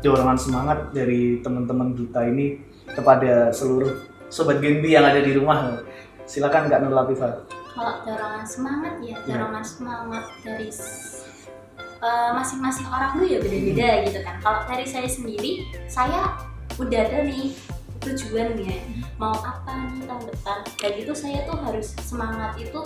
dorongan 0.00 0.38
semangat 0.38 0.78
dari 0.90 1.38
teman-teman 1.38 1.92
kita 1.92 2.24
ini 2.24 2.62
kepada 2.86 3.50
seluruh 3.50 3.90
sobat 4.26 4.58
Genbi 4.58 4.94
yang 4.94 5.04
ada 5.04 5.18
di 5.18 5.32
rumah. 5.32 5.82
Silakan 6.24 6.66
Kak 6.66 6.80
Nur 6.80 6.94
Latifah. 6.94 7.34
kalau 7.70 8.02
dorongan 8.02 8.42
semangat 8.44 8.94
ya 8.98 9.14
Ya. 9.24 9.38
dorongan 9.38 9.62
semangat 9.62 10.24
dari 10.42 10.68
eh, 12.00 12.30
masing-masing 12.32 12.86
orang 12.86 13.14
tuh 13.14 13.26
ya 13.26 13.38
beda-beda 13.38 13.88
gitu 14.04 14.18
kan 14.20 14.36
kalau 14.40 14.60
dari 14.66 14.82
saya 14.84 15.06
sendiri 15.06 15.52
saya 15.86 16.34
udah 16.76 16.98
ada 16.98 17.22
nih 17.22 17.54
tujuannya 18.00 18.74
mau 19.16 19.30
apa 19.36 19.70
nih 19.86 20.02
tahun 20.02 20.24
depan 20.24 20.58
dan 20.66 20.92
itu 20.96 21.12
saya 21.12 21.38
tuh 21.44 21.56
harus 21.60 21.94
semangat 22.00 22.58
itu 22.58 22.80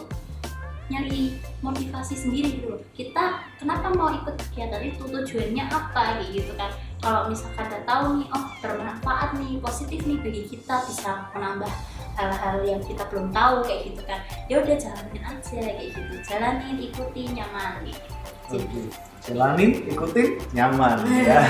nyari 0.92 1.40
motivasi 1.64 2.14
sendiri 2.16 2.60
gitu 2.60 2.76
loh 2.76 2.80
kita 2.92 3.40
kenapa 3.56 3.88
mau 3.96 4.12
ikut 4.12 4.36
kegiatan 4.48 4.84
itu 4.84 5.00
tujuannya 5.00 5.64
apa 5.72 6.20
kayak 6.20 6.28
gitu 6.32 6.52
kan 6.60 6.70
kalau 7.00 7.28
misalkan 7.28 7.64
udah 7.68 7.82
tahu 7.88 8.06
nih 8.20 8.28
oh 8.32 8.44
bermanfaat 8.60 9.30
nih 9.40 9.56
positif 9.64 10.00
nih 10.04 10.18
bagi 10.20 10.42
kita 10.48 10.76
bisa 10.84 11.28
menambah 11.32 11.72
hal-hal 12.14 12.56
yang 12.62 12.80
kita 12.84 13.02
belum 13.08 13.32
tahu 13.32 13.64
kayak 13.64 13.80
gitu 13.92 14.02
kan 14.04 14.20
ya 14.46 14.60
udah 14.60 14.76
jalanin 14.76 15.22
aja 15.24 15.56
kayak 15.56 15.88
gitu 15.92 16.14
jalanin 16.28 16.76
ikuti 16.78 17.22
nyaman 17.32 17.72
gitu 17.88 18.08
jadi 18.52 18.64
Oke. 18.68 19.12
Jalanin, 19.24 19.88
ikutin, 19.88 20.36
nyaman 20.52 21.00
ya. 21.24 21.40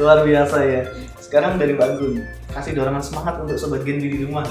Luar 0.00 0.24
biasa 0.24 0.56
ya. 0.64 0.82
Sekarang 1.20 1.60
dari 1.60 1.76
Mbak 1.76 2.00
Gun, 2.00 2.24
kasih 2.48 2.72
dorongan 2.72 3.04
semangat 3.04 3.36
untuk 3.44 3.60
sobat 3.60 3.84
Genbi 3.84 4.08
di 4.08 4.24
rumah. 4.24 4.48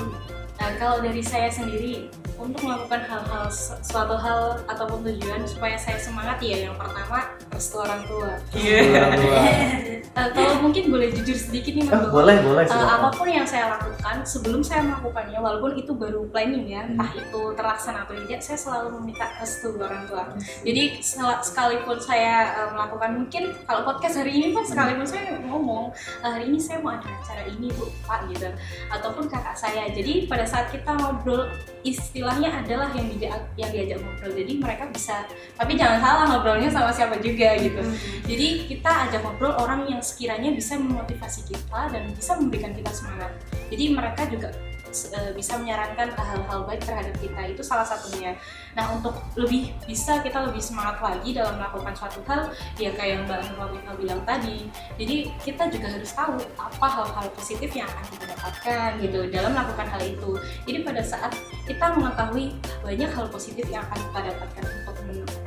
Nah, 0.57 0.71
kalau 0.75 0.97
dari 0.99 1.21
saya 1.21 1.47
sendiri 1.47 2.09
untuk 2.35 2.61
melakukan 2.61 3.01
hal-hal 3.01 3.45
su- 3.47 3.77
suatu 3.81 4.13
hal 4.13 4.61
ataupun 4.65 5.01
tujuan 5.03 5.41
supaya 5.43 5.73
saya 5.75 5.97
semangat 5.97 6.37
ya 6.39 6.65
yang 6.65 6.75
pertama 6.75 7.29
restu 7.47 7.77
orang 7.77 8.01
tua. 8.03 8.31
Luar-luar. 8.51 9.53
Eh, 10.17 10.33
kalau 10.33 10.65
mungkin 10.65 10.89
boleh 10.89 11.13
jujur 11.13 11.37
sedikit 11.37 11.77
nih 11.77 11.85
Mas. 11.85 11.93
Ah, 11.93 12.01
Bobo. 12.01 12.17
boleh, 12.17 12.41
boleh. 12.41 12.65
Eh, 12.65 12.67
silakan. 12.67 12.89
apa 12.89 13.09
pun 13.13 13.27
yang 13.29 13.45
saya 13.45 13.69
lakukan 13.69 14.15
sebelum 14.25 14.65
saya 14.65 14.81
melakukannya 14.81 15.37
walaupun 15.37 15.77
itu 15.77 15.93
baru 15.93 16.25
planning 16.27 16.65
ya 16.65 16.89
entah 16.89 17.13
itu 17.13 17.41
terlaksana 17.53 18.01
atau 18.01 18.17
tidak 18.17 18.41
saya 18.41 18.57
selalu 18.57 18.97
meminta 18.97 19.29
restu 19.37 19.77
orang 19.77 20.09
tua 20.09 20.25
jadi 20.65 20.97
sel- 20.99 21.37
sekalipun 21.39 22.01
saya 22.01 22.33
eh, 22.55 22.69
melakukan 22.73 23.11
mungkin 23.15 23.43
kalau 23.61 23.85
podcast 23.85 24.17
hari 24.17 24.33
ini 24.33 24.47
pun 24.49 24.65
sekalipun 24.65 25.05
saya 25.05 25.37
ngomong 25.37 25.93
"Eh, 25.93 26.29
hari 26.31 26.49
ini 26.49 26.57
saya 26.57 26.81
mau 26.81 26.97
ada 26.97 27.05
acara 27.05 27.45
ini 27.45 27.69
bu 27.77 27.85
pak 28.01 28.25
gitu 28.27 28.49
ataupun 28.89 29.29
kakak 29.29 29.53
saya 29.53 29.85
jadi 29.87 30.25
pada 30.25 30.46
saat 30.47 30.71
kita 30.71 30.95
ngobrol 30.95 31.51
istilahnya 31.83 32.63
adalah 32.63 32.89
yang 32.95 33.07
diajak 33.11 33.43
yang 33.59 33.69
diajak 33.75 33.97
ngobrol. 33.99 34.31
Jadi 34.31 34.53
mereka 34.57 34.83
bisa 34.87 35.27
tapi 35.59 35.75
jangan 35.75 35.99
salah 35.99 36.25
ngobrolnya 36.31 36.69
sama 36.71 36.89
siapa 36.95 37.19
juga 37.19 37.59
gitu. 37.59 37.83
Jadi 38.23 38.47
kita 38.71 39.11
ajak 39.11 39.21
ngobrol 39.21 39.53
orang 39.59 39.85
yang 39.91 39.99
sekiranya 39.99 40.55
bisa 40.55 40.79
memotivasi 40.79 41.43
kita 41.45 41.91
dan 41.91 42.07
bisa 42.15 42.39
memberikan 42.39 42.71
kita 42.71 42.91
semangat. 42.95 43.31
Jadi 43.67 43.83
mereka 43.91 44.23
juga 44.31 44.49
eh, 44.91 45.31
bisa 45.35 45.59
menyarankan 45.59 46.13
hal-hal 46.15 46.59
baik 46.65 46.81
terhadap 46.83 47.15
kita 47.19 47.41
itu 47.53 47.61
salah 47.63 47.85
satunya. 47.85 48.35
Nah 48.73 48.93
untuk 48.93 49.17
lebih 49.35 49.73
bisa 49.85 50.19
kita 50.21 50.47
lebih 50.47 50.61
semangat 50.61 51.01
lagi 51.01 51.35
dalam 51.35 51.59
melakukan 51.59 51.93
suatu 51.93 52.21
hal 52.25 52.51
ya 52.77 52.93
kayak 52.93 53.19
yang 53.19 53.23
Mbak 53.25 53.39
Nur 53.53 53.57
Latifah 53.67 53.95
bilang 53.97 54.21
tadi. 54.23 54.57
Jadi 54.99 55.15
kita 55.43 55.63
juga 55.71 55.87
harus 55.93 56.11
tahu 56.11 56.35
apa 56.57 56.87
hal-hal 56.87 57.27
positif 57.33 57.69
yang 57.73 57.87
akan 57.89 58.05
kita 58.13 58.25
dapatkan 58.35 58.89
gitu 59.03 59.19
dalam 59.31 59.51
melakukan 59.55 59.87
hal 59.91 60.01
itu. 60.03 60.31
Jadi 60.67 60.77
pada 60.83 61.01
saat 61.01 61.31
kita 61.67 61.85
mengetahui 61.95 62.55
banyak 62.83 63.09
hal 63.11 63.25
positif 63.27 63.65
yang 63.67 63.83
akan 63.89 63.99
kita 63.99 64.19
dapatkan 64.31 64.63
untuk 64.63 64.97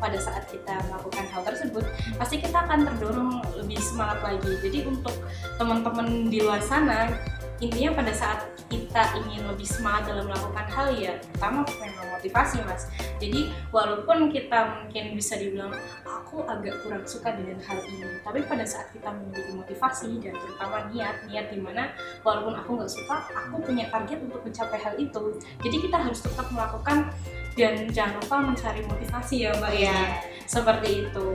pada 0.01 0.17
saat 0.17 0.49
kita 0.49 0.75
melakukan 0.89 1.25
hal 1.29 1.43
tersebut 1.45 1.85
pasti 2.17 2.41
kita 2.41 2.57
akan 2.65 2.89
terdorong 2.89 3.31
lebih 3.61 3.79
semangat 3.79 4.19
lagi. 4.25 4.53
Jadi 4.65 4.89
untuk 4.89 5.15
teman-teman 5.61 6.33
di 6.33 6.41
luar 6.41 6.65
sana, 6.65 7.13
intinya 7.61 8.01
pada 8.01 8.13
saat 8.17 8.41
kita 8.71 9.19
ingin 9.19 9.43
lebih 9.51 9.67
semangat 9.67 10.15
dalam 10.15 10.31
melakukan 10.31 10.67
hal 10.71 10.89
ya, 10.95 11.19
pertama 11.35 11.67
memang 11.83 12.07
motivasi 12.15 12.63
mas. 12.63 12.87
Jadi 13.19 13.51
walaupun 13.75 14.31
kita 14.31 14.87
mungkin 14.87 15.19
bisa 15.19 15.35
dibilang 15.35 15.75
aku 16.07 16.47
agak 16.47 16.79
kurang 16.87 17.03
suka 17.03 17.35
dengan 17.35 17.59
hal 17.67 17.83
ini, 17.83 18.23
tapi 18.23 18.47
pada 18.47 18.63
saat 18.63 18.95
kita 18.95 19.11
memiliki 19.11 19.53
motivasi 19.59 20.23
dan 20.23 20.39
terutama 20.39 20.87
niat, 20.95 21.27
niat 21.27 21.51
di 21.51 21.59
mana 21.59 21.91
walaupun 22.23 22.55
aku 22.55 22.79
nggak 22.79 22.93
suka, 22.95 23.27
aku 23.35 23.59
punya 23.67 23.91
target 23.91 24.23
untuk 24.23 24.41
mencapai 24.47 24.79
hal 24.79 24.95
itu. 24.97 25.23
Jadi 25.67 25.77
kita 25.91 25.97
harus 25.99 26.23
tetap 26.23 26.47
melakukan 26.55 27.11
dan 27.59 27.91
jangan 27.91 28.23
lupa 28.23 28.37
mencari 28.39 28.81
motivasi 28.87 29.51
ya 29.51 29.51
mbak 29.59 29.75
ya. 29.75 29.99
Seperti 30.47 31.11
itu. 31.11 31.27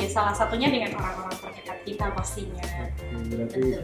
Ya 0.00 0.08
salah 0.08 0.32
satunya 0.32 0.72
dengan 0.72 0.96
orang-orang 0.96 1.36
terdekat 1.36 1.78
kita 1.84 2.08
pastinya. 2.16 2.64
Berarti 3.28 3.76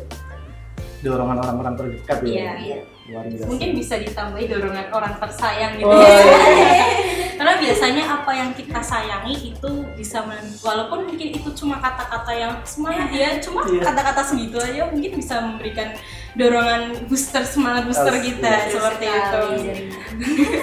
dorongan 1.01 1.39
orang-orang 1.39 1.75
terdekat 1.75 2.19
ya. 2.21 2.29
Iya, 2.29 2.53
iya. 2.59 2.79
Luar 3.09 3.25
biasa. 3.25 3.45
mungkin 3.49 3.71
bisa 3.73 3.95
ditambahi 3.97 4.47
dorongan 4.47 4.87
orang 4.91 5.15
tersayang 5.17 5.73
gitu 5.77 5.89
Oh, 5.89 5.97
ya 5.97 6.13
iya. 6.13 6.87
karena 7.39 7.55
biasanya 7.57 8.05
apa 8.05 8.31
yang 8.35 8.51
kita 8.51 8.81
sayangi 8.83 9.35
itu 9.49 9.71
bisa 9.95 10.27
men- 10.27 10.59
walaupun 10.59 11.07
mungkin 11.07 11.29
itu 11.33 11.49
cuma 11.55 11.79
kata-kata 11.79 12.29
yang 12.31 12.53
semangat 12.63 13.09
ya 13.09 13.31
cuma 13.39 13.63
Iya. 13.65 13.81
kata-kata 13.81 14.21
segitu 14.27 14.59
aja 14.59 14.91
mungkin 14.91 15.13
bisa 15.15 15.41
memberikan 15.41 15.95
dorongan 16.35 17.07
booster 17.07 17.41
semangat 17.43 17.87
booster 17.87 18.13
Asik. 18.13 18.25
kita 18.29 18.53
seperti 18.69 19.07
itu 19.07 19.43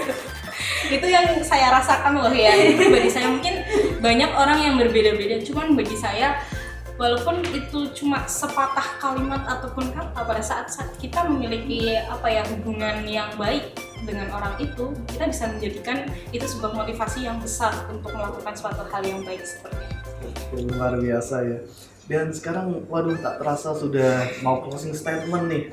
itu 0.96 1.08
yang 1.08 1.26
saya 1.42 1.74
rasakan 1.74 2.14
loh 2.14 2.30
ya 2.30 2.54
pribadi 2.76 3.10
saya 3.10 3.26
mungkin 3.26 3.58
banyak 4.00 4.32
orang 4.32 4.60
yang 4.62 4.76
berbeda-beda 4.78 5.42
cuman 5.42 5.74
bagi 5.74 5.98
saya 5.98 6.38
walaupun 6.96 7.44
itu 7.52 7.92
cuma 7.92 8.24
sepatah 8.28 9.00
kalimat 9.04 9.44
ataupun 9.44 9.92
kata 9.92 10.20
pada 10.24 10.44
saat, 10.44 10.72
saat 10.72 10.96
kita 10.96 11.28
memiliki 11.28 12.00
apa 12.08 12.28
ya 12.32 12.44
hubungan 12.56 13.04
yang 13.04 13.28
baik 13.36 13.76
dengan 14.08 14.32
orang 14.32 14.56
itu 14.62 14.96
kita 15.12 15.28
bisa 15.28 15.44
menjadikan 15.52 15.98
itu 16.32 16.46
sebuah 16.46 16.86
motivasi 16.86 17.28
yang 17.28 17.42
besar 17.42 17.74
untuk 17.92 18.14
melakukan 18.16 18.54
suatu 18.56 18.86
hal 18.88 19.04
yang 19.04 19.22
baik 19.28 19.44
seperti 19.44 19.84
itu. 19.84 20.72
Luar 20.72 20.96
biasa 20.96 21.36
ya. 21.44 21.60
Dan 22.06 22.30
sekarang, 22.30 22.86
waduh 22.86 23.18
tak 23.18 23.42
terasa 23.42 23.74
sudah 23.74 24.30
mau 24.46 24.62
closing 24.62 24.94
statement 24.94 25.50
nih. 25.50 25.64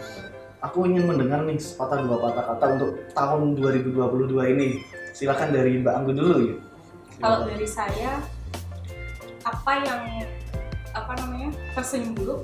Aku 0.65 0.89
ingin 0.89 1.05
mendengar 1.05 1.45
nih 1.45 1.61
sepatah 1.61 2.01
dua 2.01 2.17
patah 2.25 2.57
kata 2.57 2.65
untuk 2.81 2.91
tahun 3.13 3.53
2022 3.61 4.55
ini. 4.57 4.69
Silakan 5.13 5.53
dari 5.53 5.77
Mbak 5.85 5.93
Anggun 5.93 6.17
dulu 6.17 6.37
ya. 6.41 6.57
Kalau 7.21 7.45
dari 7.45 7.69
saya 7.69 8.25
apa 9.45 9.73
yang 9.85 10.03
apa 10.93 11.13
namanya 11.21 11.51
tersenyum 11.77 12.13
dulu 12.17 12.37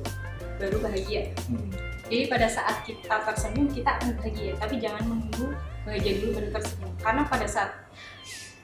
baru 0.59 0.77
bahagia. 0.83 1.31
Hmm. 1.49 1.71
Jadi 2.09 2.25
pada 2.33 2.49
saat 2.49 2.83
kita 2.89 3.15
tersenyum 3.29 3.69
kita 3.69 4.01
akan 4.01 4.17
bahagia, 4.17 4.57
tapi 4.57 4.75
jangan 4.81 5.05
menunggu 5.05 5.53
bahagia 5.85 6.13
dulu 6.25 6.41
baru 6.41 6.49
tersenyum. 6.57 6.93
Karena 6.99 7.23
pada 7.29 7.47
saat 7.47 7.71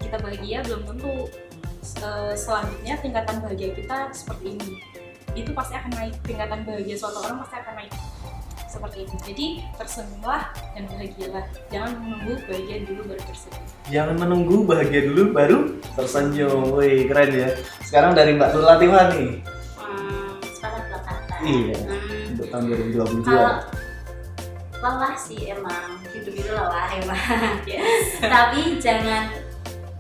kita 0.01 0.17
bahagia 0.21 0.59
belum 0.65 0.83
tentu 0.89 1.13
selanjutnya 2.35 2.95
tingkatan 3.01 3.37
bahagia 3.45 3.71
kita 3.77 4.09
seperti 4.17 4.57
ini. 4.57 4.73
Itu 5.37 5.51
pasti 5.53 5.77
akan 5.77 5.93
naik 5.93 6.15
tingkatan 6.25 6.65
bahagia 6.65 6.97
suatu 6.97 7.21
orang 7.21 7.45
pasti 7.45 7.57
akan 7.61 7.75
naik 7.79 7.93
seperti 8.75 8.99
itu. 9.07 9.15
Jadi 9.23 9.47
tersenyumlah 9.79 10.43
dan 10.75 10.85
bahagialah. 10.91 11.45
Jangan 11.71 11.93
menunggu 12.01 12.35
bahagia 12.49 12.77
dulu 12.83 13.01
baru 13.13 13.23
tersenyum. 13.23 13.65
Jangan 13.93 14.17
menunggu 14.19 14.57
bahagia 14.67 15.01
dulu 15.07 15.23
baru 15.31 15.59
tersenyum. 15.95 16.75
Wih, 16.75 17.07
keren 17.07 17.31
ya. 17.31 17.49
Sekarang 17.87 18.13
dari 18.19 18.35
Mbak 18.35 18.51
Nur 18.57 18.65
Latifah 18.67 19.05
nih. 19.15 19.31
Iya. 21.45 21.77
Hmm, 21.85 22.33
Untuk 22.35 22.47
tahun 22.49 22.65
2022. 22.67 23.25
kalau 23.25 23.55
lelah 24.85 25.15
sih 25.17 25.49
emang 25.49 25.97
hidup 26.13 26.35
itu 26.35 26.51
lelah 26.51 26.89
emang 26.93 27.17
Yes. 27.65 28.21
tapi 28.35 28.77
jangan 28.77 29.33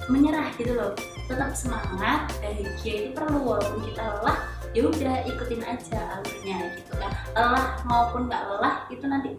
menyerah 0.06 0.52
gitu 0.56 0.76
loh 0.76 0.92
tetap 1.24 1.56
semangat 1.56 2.28
bahagia 2.44 2.68
itu 3.00 3.10
perlu 3.16 3.40
walaupun 3.40 3.80
kita 3.88 4.02
lelah 4.20 4.38
ya 4.76 4.84
udah 4.84 5.16
ikutin 5.24 5.62
aja 5.64 6.20
alurnya 6.20 6.58
gitu 6.76 6.92
kan 7.00 7.12
lelah 7.32 7.66
maupun 7.88 8.28
nggak 8.28 8.42
lelah 8.44 8.84
itu 8.92 9.04
nanti 9.08 9.32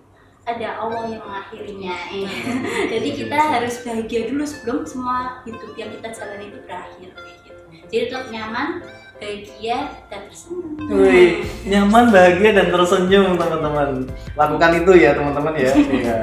ada 0.46 0.78
Allah 0.78 1.10
yang 1.10 1.22
mengakhirinya 1.22 1.94
eh. 2.10 2.30
jadi 2.94 3.08
kita 3.14 3.38
harus 3.38 3.82
bahagia 3.86 4.30
dulu 4.30 4.46
sebelum 4.46 4.82
semua 4.86 5.42
hidup 5.46 5.74
yang 5.78 5.94
kita 5.94 6.10
jalani 6.10 6.50
itu 6.50 6.58
berakhir 6.66 7.10
gitu 7.46 7.62
jadi 7.90 8.04
tetap 8.10 8.26
nyaman 8.34 8.82
bahagia 9.16 9.78
dan 10.12 10.28
tersenyum 10.28 10.76
Wih, 10.86 11.42
nyaman, 11.66 12.12
bahagia 12.14 12.52
dan 12.52 12.68
tersenyum 12.70 13.40
teman-teman. 13.40 14.06
Lakukan 14.36 14.72
itu 14.84 14.92
ya 15.00 15.12
teman-teman 15.16 15.54
ya. 15.58 15.72
Iya. 15.96 16.18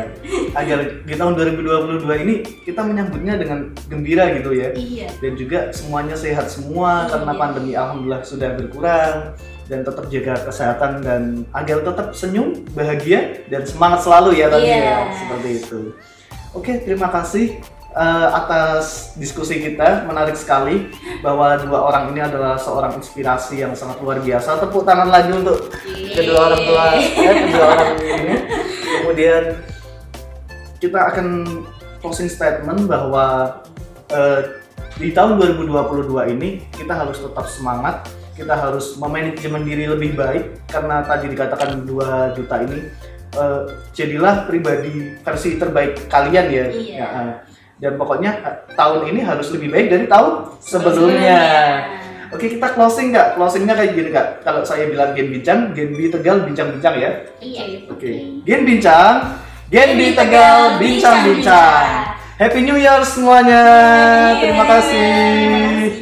Agar 0.53 0.79
di 1.03 1.15
tahun 1.17 1.33
2022 1.35 2.23
ini 2.29 2.35
kita 2.63 2.85
menyambutnya 2.85 3.41
dengan 3.41 3.73
gembira 3.89 4.29
gitu 4.37 4.53
ya. 4.53 4.71
iya 4.77 5.09
Dan 5.19 5.33
juga 5.35 5.73
semuanya 5.73 6.15
sehat 6.15 6.47
semua 6.53 7.09
karena 7.09 7.33
Iya. 7.33 7.41
pandemi 7.41 7.73
alhamdulillah 7.73 8.23
sudah 8.23 8.51
berkurang 8.61 9.17
dan 9.67 9.81
tetap 9.83 10.05
jaga 10.13 10.35
kesehatan 10.45 10.93
dan 11.01 11.23
agar 11.57 11.81
tetap 11.81 12.07
senyum, 12.13 12.61
bahagia 12.77 13.41
dan 13.49 13.65
semangat 13.65 14.05
selalu 14.05 14.37
ya 14.37 14.47
tadi 14.53 14.69
Iya. 14.69 14.79
ya. 14.85 14.97
Seperti 15.17 15.49
itu. 15.65 15.81
Oke, 16.53 16.73
terima 16.85 17.09
kasih 17.09 17.65
eh, 17.93 18.29
atas 18.33 19.13
diskusi 19.17 19.61
kita. 19.61 20.05
Menarik 20.09 20.37
sekali 20.37 20.91
bahwa 21.21 21.57
dua 21.61 21.89
orang 21.89 22.13
ini 22.13 22.21
adalah 22.25 22.57
seorang 22.57 22.97
inspirasi 22.99 23.63
yang 23.63 23.73
sangat 23.77 24.01
luar 24.01 24.19
biasa. 24.21 24.61
Tepuk 24.61 24.83
tangan 24.85 25.09
lagi 25.13 25.31
untuk 25.33 25.71
kedua 26.13 26.53
orang 26.53 26.63
tua 26.65 26.85
eh, 26.97 27.37
kedua 27.49 27.67
orang 27.73 27.91
ini 28.01 28.35
kemudian 29.03 29.43
kita 30.79 30.99
akan 31.15 31.27
closing 32.03 32.31
statement 32.31 32.87
bahwa 32.87 33.59
eh, 34.13 34.61
di 35.01 35.11
tahun 35.11 35.41
2022 35.41 36.35
ini 36.37 36.63
kita 36.75 36.93
harus 36.93 37.19
tetap 37.23 37.47
semangat 37.49 38.07
kita 38.33 38.57
harus 38.57 38.97
memanajemen 38.97 39.63
diri 39.65 39.85
lebih 39.89 40.17
baik 40.17 40.65
karena 40.69 41.05
tadi 41.05 41.33
dikatakan 41.33 41.85
2 41.85 42.37
juta 42.37 42.57
ini 42.65 42.79
eh, 43.37 43.63
jadilah 43.97 44.49
pribadi 44.49 45.17
versi 45.21 45.57
terbaik 45.57 46.09
kalian 46.13 46.47
ya 46.49 46.67
Iya. 46.73 46.97
Ya, 46.99 47.07
eh. 47.09 47.33
Dan 47.83 47.99
pokoknya 47.99 48.31
eh, 48.47 48.57
tahun 48.79 49.11
ini 49.11 49.21
harus 49.27 49.51
lebih 49.51 49.75
baik 49.75 49.87
dari 49.91 50.07
tahun 50.07 50.55
sebelumnya. 50.63 51.43
Oke 52.33 52.49
kita 52.49 52.73
closing 52.73 53.13
nggak? 53.13 53.37
Closingnya 53.37 53.75
kayak 53.77 53.93
gini 53.93 54.09
nggak? 54.15 54.29
Kalau 54.47 54.63
saya 54.65 54.89
bilang 54.89 55.13
Gen 55.13 55.29
Bincang, 55.29 55.75
Gen 55.77 55.93
B 55.93 56.09
Tegal 56.09 56.47
bincang-bincang 56.49 56.95
ya. 56.97 57.11
iya 57.43 57.85
Oke. 57.91 58.41
Gen 58.47 58.63
Bincang, 58.65 59.37
Gen 59.69 59.91
B 59.99 60.17
Tegal 60.17 60.81
bincang-bincang. 60.81 62.15
Happy 62.41 62.65
New 62.65 62.79
Year 62.81 63.05
semuanya. 63.05 63.63
Terima 64.41 64.65
kasih. 64.65 66.02